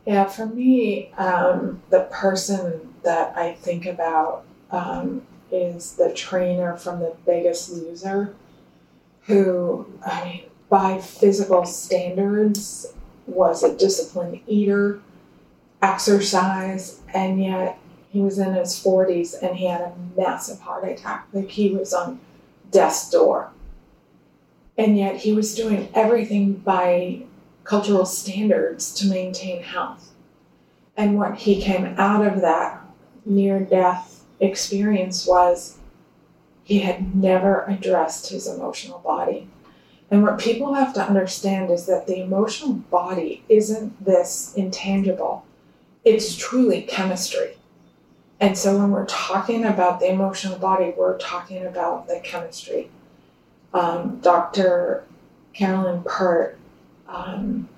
Yeah, 0.07 0.27
for 0.27 0.47
me, 0.47 1.13
um, 1.15 1.83
the 1.91 2.03
person 2.13 2.95
that 3.03 3.37
I 3.37 3.55
think 3.55 3.87
about 3.87 4.45
um, 4.71 5.27
is 5.51 5.95
the 5.95 6.13
trainer 6.13 6.77
from 6.77 7.01
The 7.01 7.15
Biggest 7.25 7.71
Loser, 7.73 8.35
who, 9.23 9.87
I 10.05 10.25
mean, 10.25 10.43
by 10.69 10.99
physical 10.99 11.65
standards, 11.65 12.87
was 13.27 13.63
a 13.63 13.77
disciplined 13.77 14.41
eater, 14.47 15.01
exercise, 15.83 17.01
and 17.15 17.43
yet 17.43 17.79
he 18.11 18.21
was 18.21 18.39
in 18.39 18.55
his 18.55 18.73
40s 18.75 19.43
and 19.43 19.57
he 19.57 19.67
had 19.67 19.81
a 19.81 19.95
massive 20.17 20.61
heart 20.61 20.89
attack. 20.89 21.27
Like 21.33 21.51
he 21.51 21.71
was 21.71 21.93
on 21.93 22.21
death's 22.71 23.11
door 23.11 23.51
and 24.79 24.99
yet 24.99 25.17
he 25.17 25.33
was 25.33 25.55
doing 25.55 25.89
everything 25.95 26.55
by 26.55 27.23
cultural 27.65 28.07
standards 28.07 28.95
to 28.95 29.07
maintain 29.07 29.63
health. 29.63 30.13
And 30.97 31.19
what 31.19 31.37
he 31.37 31.61
came 31.61 31.95
out 31.99 32.27
of 32.27 32.41
that 32.43 32.81
near 33.25 33.61
death 33.61 34.16
experience 34.41 35.27
was 35.27 35.79
he 36.65 36.81
had 36.81 37.15
never 37.15 37.65
addressed 37.65 38.31
his 38.31 38.47
emotional 38.47 38.99
body. 38.99 39.49
And 40.11 40.23
what 40.23 40.39
people 40.39 40.75
have 40.75 40.93
to 40.95 41.03
understand 41.03 41.71
is 41.71 41.87
that 41.87 42.07
the 42.07 42.21
emotional 42.21 42.75
body 42.75 43.45
isn't 43.49 44.05
this 44.05 44.53
intangible, 44.57 45.45
it's 46.05 46.37
truly 46.37 46.83
chemistry. 46.83 47.57
And 48.39 48.57
so 48.57 48.77
when 48.79 48.91
we're 48.91 49.07
talking 49.07 49.65
about 49.65 50.01
the 50.01 50.11
emotional 50.11 50.59
body, 50.59 50.93
we're 50.97 51.19
talking 51.19 51.65
about 51.65 52.07
the 52.07 52.21
chemistry. 52.23 52.91
Um, 53.73 54.21
Dr. 54.21 55.05
Carolyn 55.55 56.03
Pert 56.05 56.59
um, 57.09 57.69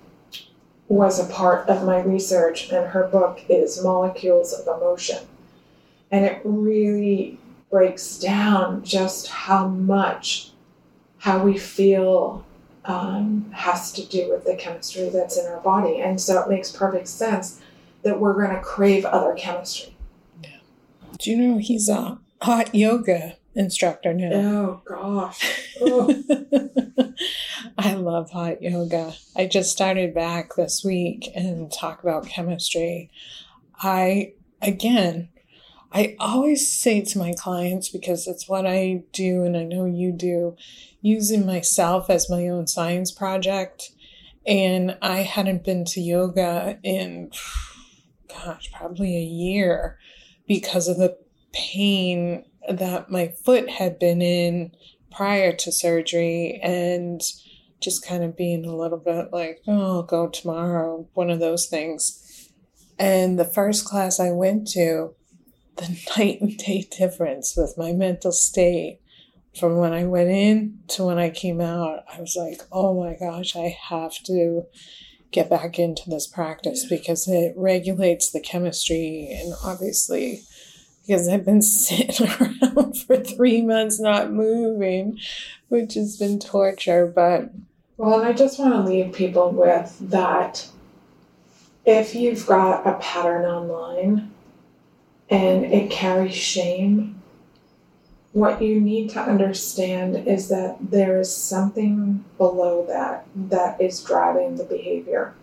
was 0.89 1.19
a 1.19 1.33
part 1.33 1.69
of 1.69 1.85
my 1.85 2.01
research, 2.01 2.71
and 2.73 2.89
her 2.89 3.07
book 3.07 3.41
is 3.49 3.83
Molecules 3.83 4.53
of 4.53 4.67
Emotion. 4.67 5.27
And 6.11 6.25
it 6.25 6.41
really 6.45 7.39
breaks 7.71 8.19
down 8.19 8.83
just 8.83 9.29
how 9.29 9.69
much 9.69 10.53
how 11.19 11.43
we 11.43 11.59
feel 11.59 12.45
um, 12.85 13.51
has 13.53 13.93
to 13.93 14.07
do 14.07 14.31
with 14.31 14.45
the 14.45 14.57
chemistry 14.57 15.09
that's 15.11 15.37
in 15.37 15.47
our 15.47 15.61
body. 15.61 16.01
And 16.01 16.21
so 16.21 16.41
it 16.41 16.49
makes 16.49 16.71
perfect 16.73 17.09
sense 17.09 17.61
that 18.03 18.19
we're 18.19 18.35
going 18.35 18.55
to 18.55 18.63
crave 18.63 19.05
other 19.05 19.35
chemistry. 19.35 19.95
Yeah. 20.43 20.59
Do 21.19 21.31
you 21.31 21.37
know 21.37 21.59
he's 21.59 21.89
a 21.89 22.19
hot 22.41 22.75
yoga 22.75 23.37
instructor 23.55 24.15
now? 24.15 24.33
Oh, 24.33 24.83
gosh. 24.85 25.69
Oh. 25.81 26.25
I 27.79 27.95
love 27.95 28.31
hot 28.31 28.63
yoga. 28.63 29.15
I 29.37 29.47
just 29.47 29.71
started 29.71 30.15
back 30.15 30.55
this 30.57 30.83
week 30.85 31.29
and 31.35 31.71
talk 31.71 32.03
about 32.03 32.27
chemistry. 32.27 33.11
I, 33.81 34.33
again, 34.63 35.29
I 35.91 36.17
always 36.19 36.71
say 36.71 37.01
to 37.01 37.19
my 37.19 37.33
clients, 37.33 37.89
because 37.89 38.27
it's 38.27 38.49
what 38.49 38.67
I 38.67 39.05
do 39.13 39.45
and 39.45 39.57
I 39.57 39.63
know 39.63 39.87
you 39.87 40.13
do, 40.13 40.57
using 41.01 41.47
myself 41.47 42.11
as 42.11 42.29
my 42.29 42.49
own 42.49 42.67
science 42.67 43.11
project. 43.11 43.91
And 44.47 44.97
I 45.03 45.19
hadn't 45.19 45.65
been 45.65 45.85
to 45.87 46.01
yoga 46.01 46.79
in, 46.83 47.31
gosh, 48.29 48.71
probably 48.73 49.17
a 49.17 49.21
year 49.21 49.99
because 50.47 50.89
of 50.89 50.99
the 50.99 51.17
pain 51.53 52.45
that 52.69 53.11
my 53.11 53.29
foot 53.45 53.69
had 53.69 53.99
been 53.99 54.21
in 54.23 54.73
prior 55.11 55.53
to 55.53 55.73
surgery 55.73 56.61
and 56.63 57.21
just 57.81 58.07
kind 58.07 58.25
of 58.25 58.37
being 58.37 58.65
a 58.65 58.77
little 58.77 58.99
bit 58.99 59.33
like, 59.33 59.63
oh, 59.67 59.97
I'll 59.97 60.03
go 60.03 60.29
tomorrow, 60.29 61.09
one 61.15 61.31
of 61.31 61.41
those 61.41 61.67
things. 61.67 62.51
And 62.99 63.39
the 63.39 63.45
first 63.45 63.85
class 63.85 64.19
I 64.19 64.33
went 64.33 64.69
to, 64.69 65.15
the 65.79 65.99
night 66.17 66.41
and 66.41 66.57
day 66.57 66.87
difference 66.97 67.57
with 67.57 67.75
my 67.77 67.93
mental 67.93 68.33
state 68.33 69.01
from 69.59 69.77
when 69.77 69.93
I 69.93 70.05
went 70.05 70.31
in 70.31 70.79
to 70.89 71.05
when 71.05 71.19
I 71.19 71.31
came 71.31 71.61
out, 71.61 72.05
I 72.13 72.21
was 72.21 72.37
like, 72.37 72.63
oh 72.71 73.01
my 73.01 73.17
gosh, 73.19 73.57
I 73.57 73.77
have 73.89 74.15
to 74.25 74.67
get 75.31 75.51
back 75.51 75.79
into 75.79 76.09
this 76.09 76.27
practice 76.27 76.87
because 76.89 77.29
it 77.29 77.53
regulates 77.57 78.31
the 78.31 78.41
chemistry 78.41 79.29
and 79.31 79.53
obviously 79.65 80.43
because 81.07 81.29
I've 81.29 81.45
been 81.45 81.63
sitting 81.63 82.29
around 82.41 82.97
for 82.99 83.17
three 83.17 83.63
months 83.63 83.99
not 83.99 84.33
moving, 84.33 85.19
which 85.69 85.95
has 85.95 86.17
been 86.17 86.39
torture. 86.39 87.07
But 87.07 87.51
well, 87.97 88.23
I 88.23 88.33
just 88.33 88.59
want 88.59 88.75
to 88.75 88.91
leave 88.91 89.13
people 89.13 89.51
with 89.51 89.97
that 90.11 90.69
if 91.85 92.15
you've 92.15 92.47
got 92.47 92.87
a 92.87 92.99
pattern 92.99 93.45
online 93.45 94.31
and 95.31 95.65
it 95.65 95.91
carries 95.91 96.35
shame, 96.35 97.21
what 98.33 98.63
you 98.63 98.81
need 98.81 99.11
to 99.11 99.21
understand 99.21 100.29
is 100.29 100.49
that 100.49 100.77
there 100.81 101.19
is 101.19 101.35
something 101.35 102.25
below 102.37 102.85
that 102.87 103.27
that 103.35 103.81
is 103.81 104.03
driving 104.03 104.57
the 104.57 104.65
behavior. 104.65 105.35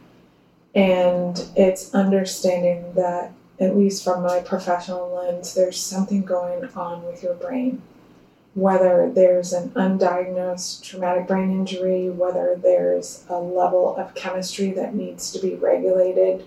And 0.74 1.44
it's 1.56 1.94
understanding 1.94 2.94
that, 2.94 3.32
at 3.60 3.78
least 3.78 4.04
from 4.04 4.24
my 4.24 4.42
professional 4.42 5.16
lens, 5.16 5.54
there's 5.54 5.80
something 5.80 6.24
going 6.24 6.66
on 6.76 7.04
with 7.06 7.24
your 7.24 7.34
brain. 7.34 7.82
Whether 8.54 9.12
there's 9.14 9.52
an 9.54 9.70
undiagnosed 9.72 10.84
traumatic 10.84 11.28
brain 11.28 11.52
injury, 11.52 12.10
whether 12.10 12.60
there's 12.62 13.26
a 13.30 13.38
level 13.38 13.96
of 13.98 14.16
chemistry 14.16 14.72
that 14.72 14.96
needs 14.96 15.32
to 15.32 15.40
be 15.40 15.56
regulated, 15.56 16.46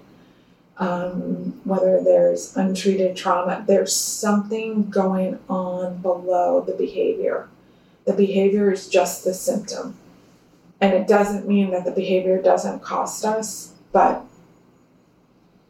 um, 0.79 1.61
whether 1.65 2.03
there's 2.03 2.57
untreated 2.57 3.17
trauma, 3.17 3.65
there's 3.67 3.95
something 3.95 4.89
going 4.89 5.39
on 5.49 5.99
below 5.99 6.61
the 6.61 6.75
behavior. 6.75 7.49
The 8.05 8.13
behavior 8.13 8.73
is 8.73 8.89
just 8.89 9.25
the 9.25 9.35
symptom. 9.35 9.97
And 10.81 10.95
it 10.95 11.09
doesn't 11.09 11.49
mean 11.49 11.73
that 11.73 11.85
the 11.85 11.91
behavior 11.91 12.41
doesn't 12.41 12.81
cost 12.81 13.25
us, 13.25 13.75
but 13.93 14.25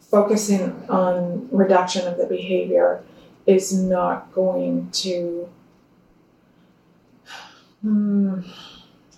focusing 0.01 0.89
on 0.89 1.49
reduction 1.51 2.07
of 2.07 2.19
the 2.19 2.27
behavior 2.27 3.03
is 3.47 3.73
not 3.73 4.33
going 4.33 4.91
to. 4.91 5.49
Hmm, 7.81 8.41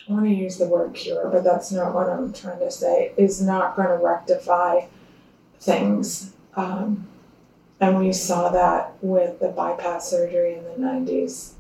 I 0.08 0.12
want 0.12 0.26
to 0.26 0.30
use 0.30 0.58
the 0.58 0.68
word 0.68 0.94
cure, 0.94 1.28
but 1.28 1.42
that's 1.42 1.72
not 1.72 1.94
what 1.94 2.08
I'm 2.08 2.32
trying 2.32 2.60
to 2.60 2.70
say, 2.70 3.12
is 3.16 3.40
not 3.40 3.74
going 3.74 3.88
to 3.88 3.96
rectify 3.96 4.82
things. 5.60 6.32
Um, 6.56 7.06
and 7.80 7.98
we 7.98 8.12
saw 8.12 8.50
that 8.50 8.94
with 9.00 9.40
the 9.40 9.48
bypass 9.48 10.10
surgery 10.10 10.54
in 10.54 10.64
the 10.64 10.86
90s, 10.86 11.52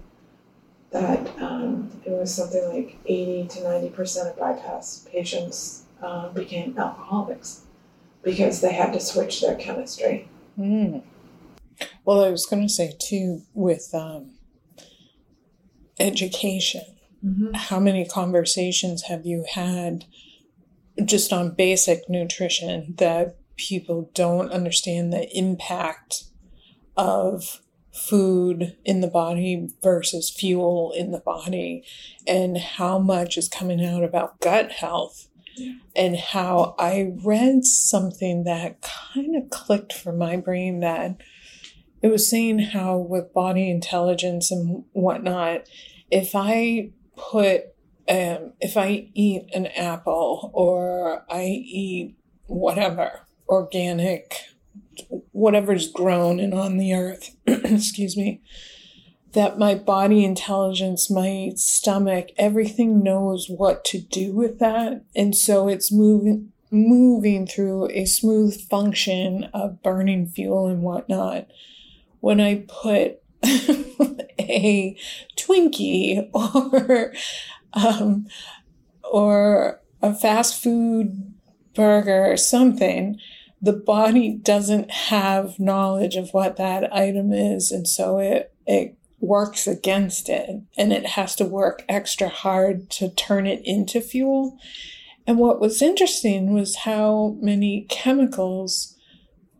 that 0.90 1.40
um, 1.40 1.90
it 2.04 2.10
was 2.10 2.34
something 2.34 2.68
like 2.68 2.98
80 3.06 3.48
to 3.48 3.60
90% 3.60 4.30
of 4.30 4.38
bypass 4.38 5.06
patients 5.10 5.84
uh, 6.02 6.28
became 6.30 6.76
alcoholics 6.76 7.62
because 8.22 8.60
they 8.60 8.72
had 8.72 8.92
to 8.92 9.00
switch 9.00 9.40
their 9.40 9.54
chemistry. 9.54 10.28
Mm. 10.58 11.02
Well, 12.04 12.24
I 12.24 12.30
was 12.30 12.44
going 12.44 12.62
to 12.62 12.68
say 12.68 12.94
too, 12.98 13.42
with 13.54 13.90
um, 13.94 14.32
education, 15.98 16.82
mm-hmm. 17.24 17.54
how 17.54 17.80
many 17.80 18.04
conversations 18.04 19.04
have 19.04 19.24
you 19.24 19.46
had 19.54 20.04
just 21.04 21.32
on 21.32 21.54
basic 21.54 22.08
nutrition 22.10 22.94
that 22.98 23.36
people 23.60 24.10
don't 24.14 24.50
understand 24.50 25.12
the 25.12 25.28
impact 25.36 26.24
of 26.96 27.60
food 27.92 28.76
in 28.84 29.00
the 29.00 29.08
body 29.08 29.68
versus 29.82 30.30
fuel 30.30 30.92
in 30.96 31.10
the 31.10 31.18
body 31.18 31.84
and 32.26 32.56
how 32.56 32.98
much 32.98 33.36
is 33.36 33.48
coming 33.48 33.84
out 33.84 34.04
about 34.04 34.40
gut 34.40 34.72
health 34.72 35.28
yeah. 35.56 35.74
and 35.96 36.16
how 36.16 36.74
I 36.78 37.12
read 37.22 37.64
something 37.64 38.44
that 38.44 38.80
kind 38.80 39.36
of 39.36 39.50
clicked 39.50 39.92
for 39.92 40.12
my 40.12 40.36
brain 40.36 40.80
that 40.80 41.20
it 42.02 42.08
was 42.08 42.28
saying 42.28 42.60
how 42.60 42.96
with 42.96 43.34
body 43.34 43.70
intelligence 43.70 44.50
and 44.50 44.84
whatnot, 44.92 45.68
if 46.10 46.34
I 46.34 46.92
put 47.16 47.64
um, 48.08 48.54
if 48.60 48.76
I 48.76 49.08
eat 49.14 49.42
an 49.54 49.66
apple 49.66 50.50
or 50.54 51.24
I 51.30 51.44
eat 51.44 52.16
whatever 52.46 53.26
organic, 53.50 54.36
whatever's 55.32 55.90
grown 55.90 56.38
and 56.40 56.54
on 56.54 56.78
the 56.78 56.94
earth, 56.94 57.36
excuse 57.46 58.16
me, 58.16 58.40
that 59.32 59.58
my 59.58 59.74
body 59.74 60.24
intelligence, 60.24 61.10
my 61.10 61.52
stomach, 61.56 62.28
everything 62.38 63.02
knows 63.02 63.48
what 63.48 63.84
to 63.86 64.00
do 64.00 64.32
with 64.32 64.58
that. 64.60 65.04
And 65.14 65.36
so 65.36 65.68
it's 65.68 65.92
moving 65.92 66.52
moving 66.72 67.48
through 67.48 67.88
a 67.90 68.04
smooth 68.04 68.60
function 68.68 69.42
of 69.52 69.82
burning 69.82 70.24
fuel 70.28 70.68
and 70.68 70.82
whatnot. 70.82 71.48
When 72.20 72.40
I 72.40 72.64
put 72.68 73.20
a 74.38 74.96
Twinkie 75.36 76.30
or 76.32 77.12
um, 77.72 78.26
or 79.02 79.80
a 80.00 80.14
fast 80.14 80.62
food 80.62 81.34
burger 81.74 82.30
or 82.30 82.36
something, 82.36 83.18
the 83.62 83.72
body 83.72 84.32
doesn't 84.32 84.90
have 84.90 85.58
knowledge 85.58 86.16
of 86.16 86.30
what 86.30 86.56
that 86.56 86.92
item 86.94 87.32
is 87.32 87.70
and 87.70 87.86
so 87.86 88.18
it 88.18 88.52
it 88.66 88.96
works 89.20 89.66
against 89.66 90.28
it 90.28 90.62
and 90.78 90.92
it 90.92 91.04
has 91.04 91.36
to 91.36 91.44
work 91.44 91.84
extra 91.88 92.28
hard 92.28 92.88
to 92.90 93.10
turn 93.10 93.46
it 93.46 93.60
into 93.64 94.00
fuel 94.00 94.56
and 95.26 95.38
what 95.38 95.60
was 95.60 95.82
interesting 95.82 96.54
was 96.54 96.76
how 96.76 97.36
many 97.40 97.86
chemicals 97.90 98.96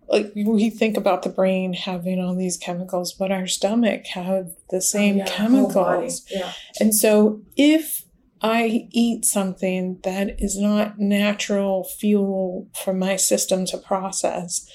like 0.08 0.32
we 0.34 0.70
think 0.70 0.96
about 0.96 1.22
the 1.22 1.28
brain 1.28 1.74
having 1.74 2.18
all 2.20 2.34
these 2.34 2.56
chemicals 2.56 3.12
but 3.12 3.30
our 3.30 3.46
stomach 3.46 4.06
have 4.06 4.50
the 4.70 4.80
same 4.80 5.16
oh, 5.16 5.18
yeah, 5.18 5.26
chemicals 5.26 6.24
yeah. 6.30 6.52
and 6.80 6.94
so 6.94 7.40
if 7.56 8.04
I 8.42 8.88
eat 8.90 9.24
something 9.24 10.00
that 10.02 10.40
is 10.40 10.58
not 10.58 10.98
natural 10.98 11.84
fuel 11.84 12.68
for 12.74 12.94
my 12.94 13.16
system 13.16 13.66
to 13.66 13.78
process, 13.78 14.66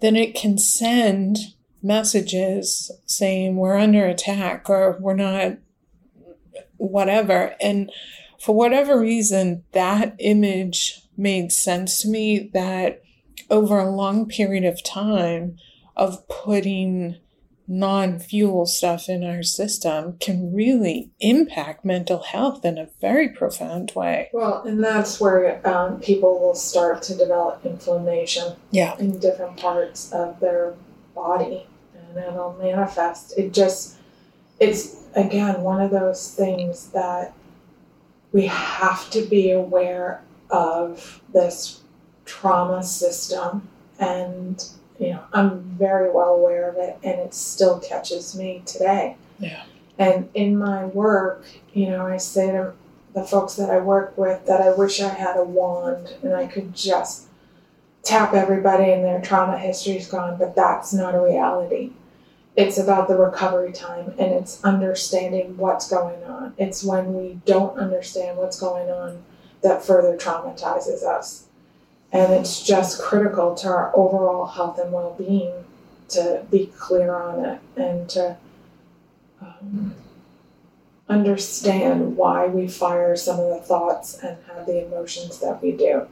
then 0.00 0.16
it 0.16 0.34
can 0.34 0.58
send 0.58 1.38
messages 1.82 2.90
saying 3.06 3.56
we're 3.56 3.76
under 3.76 4.06
attack 4.06 4.68
or 4.68 4.96
we're 5.00 5.14
not 5.14 5.58
whatever. 6.76 7.54
And 7.60 7.90
for 8.40 8.54
whatever 8.54 9.00
reason, 9.00 9.64
that 9.72 10.16
image 10.18 11.00
made 11.16 11.52
sense 11.52 12.00
to 12.02 12.08
me 12.08 12.50
that 12.54 13.02
over 13.50 13.78
a 13.78 13.90
long 13.90 14.26
period 14.26 14.64
of 14.64 14.82
time 14.82 15.56
of 15.96 16.26
putting 16.28 17.16
non 17.68 18.18
fuel 18.18 18.66
stuff 18.66 19.08
in 19.08 19.22
our 19.24 19.42
system 19.42 20.16
can 20.18 20.52
really 20.54 21.10
impact 21.20 21.84
mental 21.84 22.22
health 22.22 22.64
in 22.64 22.78
a 22.78 22.88
very 23.00 23.28
profound 23.28 23.92
way. 23.94 24.28
Well, 24.32 24.62
and 24.62 24.82
that's 24.82 25.20
where 25.20 25.66
um, 25.66 26.00
people 26.00 26.38
will 26.40 26.54
start 26.54 27.02
to 27.04 27.14
develop 27.14 27.64
inflammation 27.64 28.54
Yeah. 28.70 28.96
in 28.98 29.18
different 29.18 29.56
parts 29.58 30.12
of 30.12 30.40
their 30.40 30.74
body 31.14 31.66
and 31.94 32.24
it'll 32.24 32.54
manifest. 32.60 33.38
It 33.38 33.52
just, 33.52 33.96
it's 34.60 34.96
again 35.14 35.62
one 35.62 35.80
of 35.80 35.90
those 35.90 36.34
things 36.34 36.88
that 36.88 37.32
we 38.32 38.46
have 38.46 39.10
to 39.10 39.22
be 39.22 39.50
aware 39.50 40.22
of 40.50 41.20
this 41.32 41.80
trauma 42.24 42.82
system 42.82 43.68
and 43.98 44.64
you 45.02 45.10
know 45.10 45.24
i'm 45.32 45.60
very 45.60 46.10
well 46.10 46.34
aware 46.34 46.68
of 46.68 46.76
it 46.76 46.96
and 47.02 47.20
it 47.20 47.34
still 47.34 47.78
catches 47.80 48.36
me 48.36 48.62
today. 48.64 49.16
Yeah. 49.38 49.64
and 49.98 50.28
in 50.34 50.56
my 50.56 50.84
work 50.86 51.44
you 51.72 51.88
know 51.90 52.06
i 52.06 52.16
say 52.16 52.52
to 52.52 52.72
the 53.14 53.24
folks 53.24 53.54
that 53.56 53.70
i 53.70 53.78
work 53.78 54.16
with 54.16 54.46
that 54.46 54.60
i 54.60 54.72
wish 54.72 55.00
i 55.00 55.08
had 55.08 55.36
a 55.36 55.44
wand 55.44 56.14
and 56.22 56.34
i 56.34 56.46
could 56.46 56.74
just 56.74 57.26
tap 58.02 58.34
everybody 58.34 58.90
and 58.90 59.04
their 59.04 59.20
trauma 59.20 59.58
history 59.58 59.96
is 59.96 60.06
gone 60.06 60.38
but 60.38 60.54
that's 60.54 60.92
not 60.92 61.14
a 61.14 61.20
reality. 61.20 61.92
It's 62.54 62.76
about 62.76 63.08
the 63.08 63.16
recovery 63.16 63.72
time 63.72 64.08
and 64.18 64.32
it's 64.32 64.62
understanding 64.62 65.56
what's 65.56 65.88
going 65.88 66.22
on. 66.24 66.52
It's 66.58 66.84
when 66.84 67.14
we 67.14 67.40
don't 67.46 67.78
understand 67.78 68.36
what's 68.36 68.60
going 68.60 68.90
on 68.90 69.22
that 69.62 69.82
further 69.82 70.16
traumatizes 70.18 71.02
us 71.02 71.46
and 72.12 72.32
it's 72.32 72.62
just 72.62 73.00
critical 73.00 73.54
to 73.54 73.68
our 73.68 73.90
overall 73.96 74.46
health 74.46 74.78
and 74.78 74.92
well-being 74.92 75.52
to 76.10 76.44
be 76.50 76.66
clear 76.78 77.14
on 77.14 77.44
it 77.44 77.60
and 77.76 78.08
to 78.10 78.36
um, 79.40 79.94
understand 81.08 82.16
why 82.16 82.46
we 82.46 82.68
fire 82.68 83.16
some 83.16 83.40
of 83.40 83.48
the 83.48 83.60
thoughts 83.60 84.18
and 84.22 84.36
have 84.46 84.66
the 84.66 84.86
emotions 84.86 85.40
that 85.40 85.62
we 85.62 85.72
do 85.72 86.06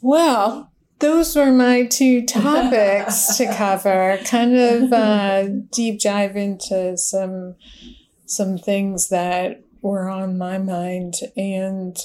Well, 0.00 0.70
those 0.98 1.36
were 1.36 1.52
my 1.52 1.86
two 1.86 2.24
topics 2.24 3.36
to 3.36 3.46
cover. 3.54 4.18
Kind 4.24 4.56
of 4.56 4.92
uh, 4.92 5.48
deep 5.70 6.00
dive 6.00 6.36
into 6.36 6.96
some 6.96 7.56
some 8.24 8.58
things 8.58 9.08
that 9.08 9.62
were 9.82 10.08
on 10.08 10.36
my 10.38 10.58
mind, 10.58 11.14
and 11.36 11.96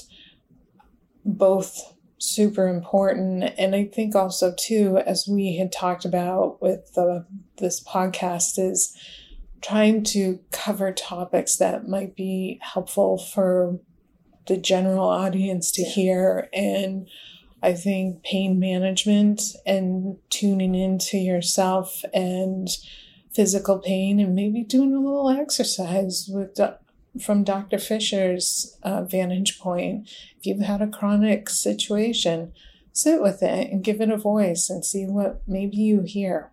both 1.24 1.91
super 2.22 2.68
important. 2.68 3.52
And 3.58 3.74
I 3.74 3.84
think 3.86 4.14
also 4.14 4.54
too, 4.56 4.98
as 4.98 5.26
we 5.28 5.56
had 5.56 5.72
talked 5.72 6.04
about 6.04 6.62
with 6.62 6.94
the, 6.94 7.26
this 7.58 7.82
podcast, 7.82 8.58
is 8.58 8.96
trying 9.60 10.04
to 10.04 10.40
cover 10.50 10.92
topics 10.92 11.56
that 11.56 11.88
might 11.88 12.14
be 12.14 12.60
helpful 12.62 13.18
for 13.18 13.78
the 14.46 14.56
general 14.56 15.08
audience 15.08 15.70
to 15.72 15.82
Yeah. 15.82 15.88
hear 15.88 16.48
and 16.52 17.08
I 17.62 17.74
think 17.74 18.24
pain 18.24 18.58
management 18.58 19.42
and 19.64 20.16
tuning 20.30 20.74
into 20.74 21.16
yourself 21.16 22.04
and 22.12 22.68
physical 23.32 23.78
pain 23.78 24.18
and 24.18 24.34
maybe 24.34 24.64
doing 24.64 24.92
a 24.92 24.98
little 24.98 25.30
exercise 25.30 26.28
with 26.28 26.58
from 27.20 27.44
Dr. 27.44 27.78
Fisher's 27.78 28.78
uh, 28.82 29.04
vantage 29.04 29.58
point. 29.58 30.08
If 30.38 30.46
you've 30.46 30.60
had 30.60 30.80
a 30.80 30.86
chronic 30.86 31.48
situation, 31.50 32.52
sit 32.92 33.20
with 33.20 33.42
it 33.42 33.70
and 33.70 33.84
give 33.84 34.00
it 34.00 34.10
a 34.10 34.16
voice 34.16 34.70
and 34.70 34.84
see 34.84 35.04
what 35.04 35.42
maybe 35.46 35.76
you 35.76 36.02
hear. 36.02 36.50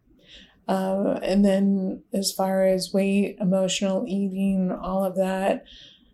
Uh, 0.67 1.19
and 1.23 1.43
then, 1.43 2.03
as 2.13 2.31
far 2.31 2.65
as 2.65 2.93
weight, 2.93 3.37
emotional 3.39 4.05
eating, 4.07 4.71
all 4.71 5.03
of 5.03 5.15
that, 5.15 5.63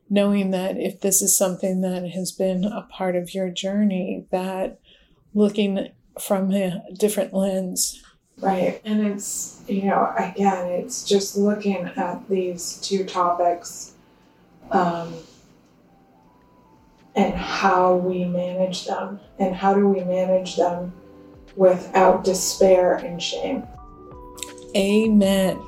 knowing 0.10 0.52
that 0.52 0.78
if 0.78 1.02
this 1.02 1.22
is 1.22 1.38
something 1.38 1.82
that 1.82 2.08
has 2.10 2.32
been 2.32 2.64
a 2.64 2.84
part 2.84 3.16
of 3.16 3.34
your 3.34 3.50
journey, 3.50 4.26
that 4.32 4.80
looking 5.34 5.89
from 6.20 6.52
a 6.54 6.82
different 6.98 7.34
lens. 7.34 8.02
Right. 8.38 8.82
And 8.86 9.06
it's, 9.06 9.62
you 9.68 9.84
know, 9.84 10.14
again, 10.18 10.68
it's 10.68 11.04
just 11.04 11.36
looking 11.36 11.91
at 11.98 12.28
these 12.30 12.80
two 12.82 13.04
topics 13.04 13.95
um, 14.72 15.13
and 17.16 17.34
how 17.34 17.95
we 17.95 18.26
manage 18.26 18.86
them. 18.86 19.20
And 19.39 19.55
how 19.55 19.74
do 19.74 19.88
we 19.88 20.03
manage 20.03 20.55
them 20.55 20.93
without 21.55 22.24
despair 22.24 22.95
and 22.95 23.22
shame? 23.22 23.63
Amen. 24.76 25.61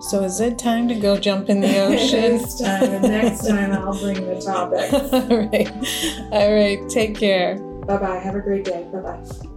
So, 0.00 0.24
is 0.24 0.40
it 0.40 0.58
time 0.58 0.88
to 0.88 0.96
go 0.96 1.16
jump 1.16 1.48
in 1.48 1.60
the 1.60 1.78
ocean? 1.84 2.38
This 2.38 2.60
time, 2.60 2.82
and 2.82 3.02
next 3.02 3.46
time 3.46 3.72
I'll 3.72 3.96
bring 3.98 4.26
the 4.26 4.40
topic. 4.40 4.92
All 5.12 5.38
right. 5.46 6.32
All 6.32 6.52
right. 6.52 6.88
Take 6.88 7.16
care. 7.16 7.56
Bye 7.86 7.98
bye. 7.98 8.18
Have 8.18 8.34
a 8.34 8.40
great 8.40 8.64
day. 8.64 8.88
Bye 8.92 9.00
bye. 9.00 9.48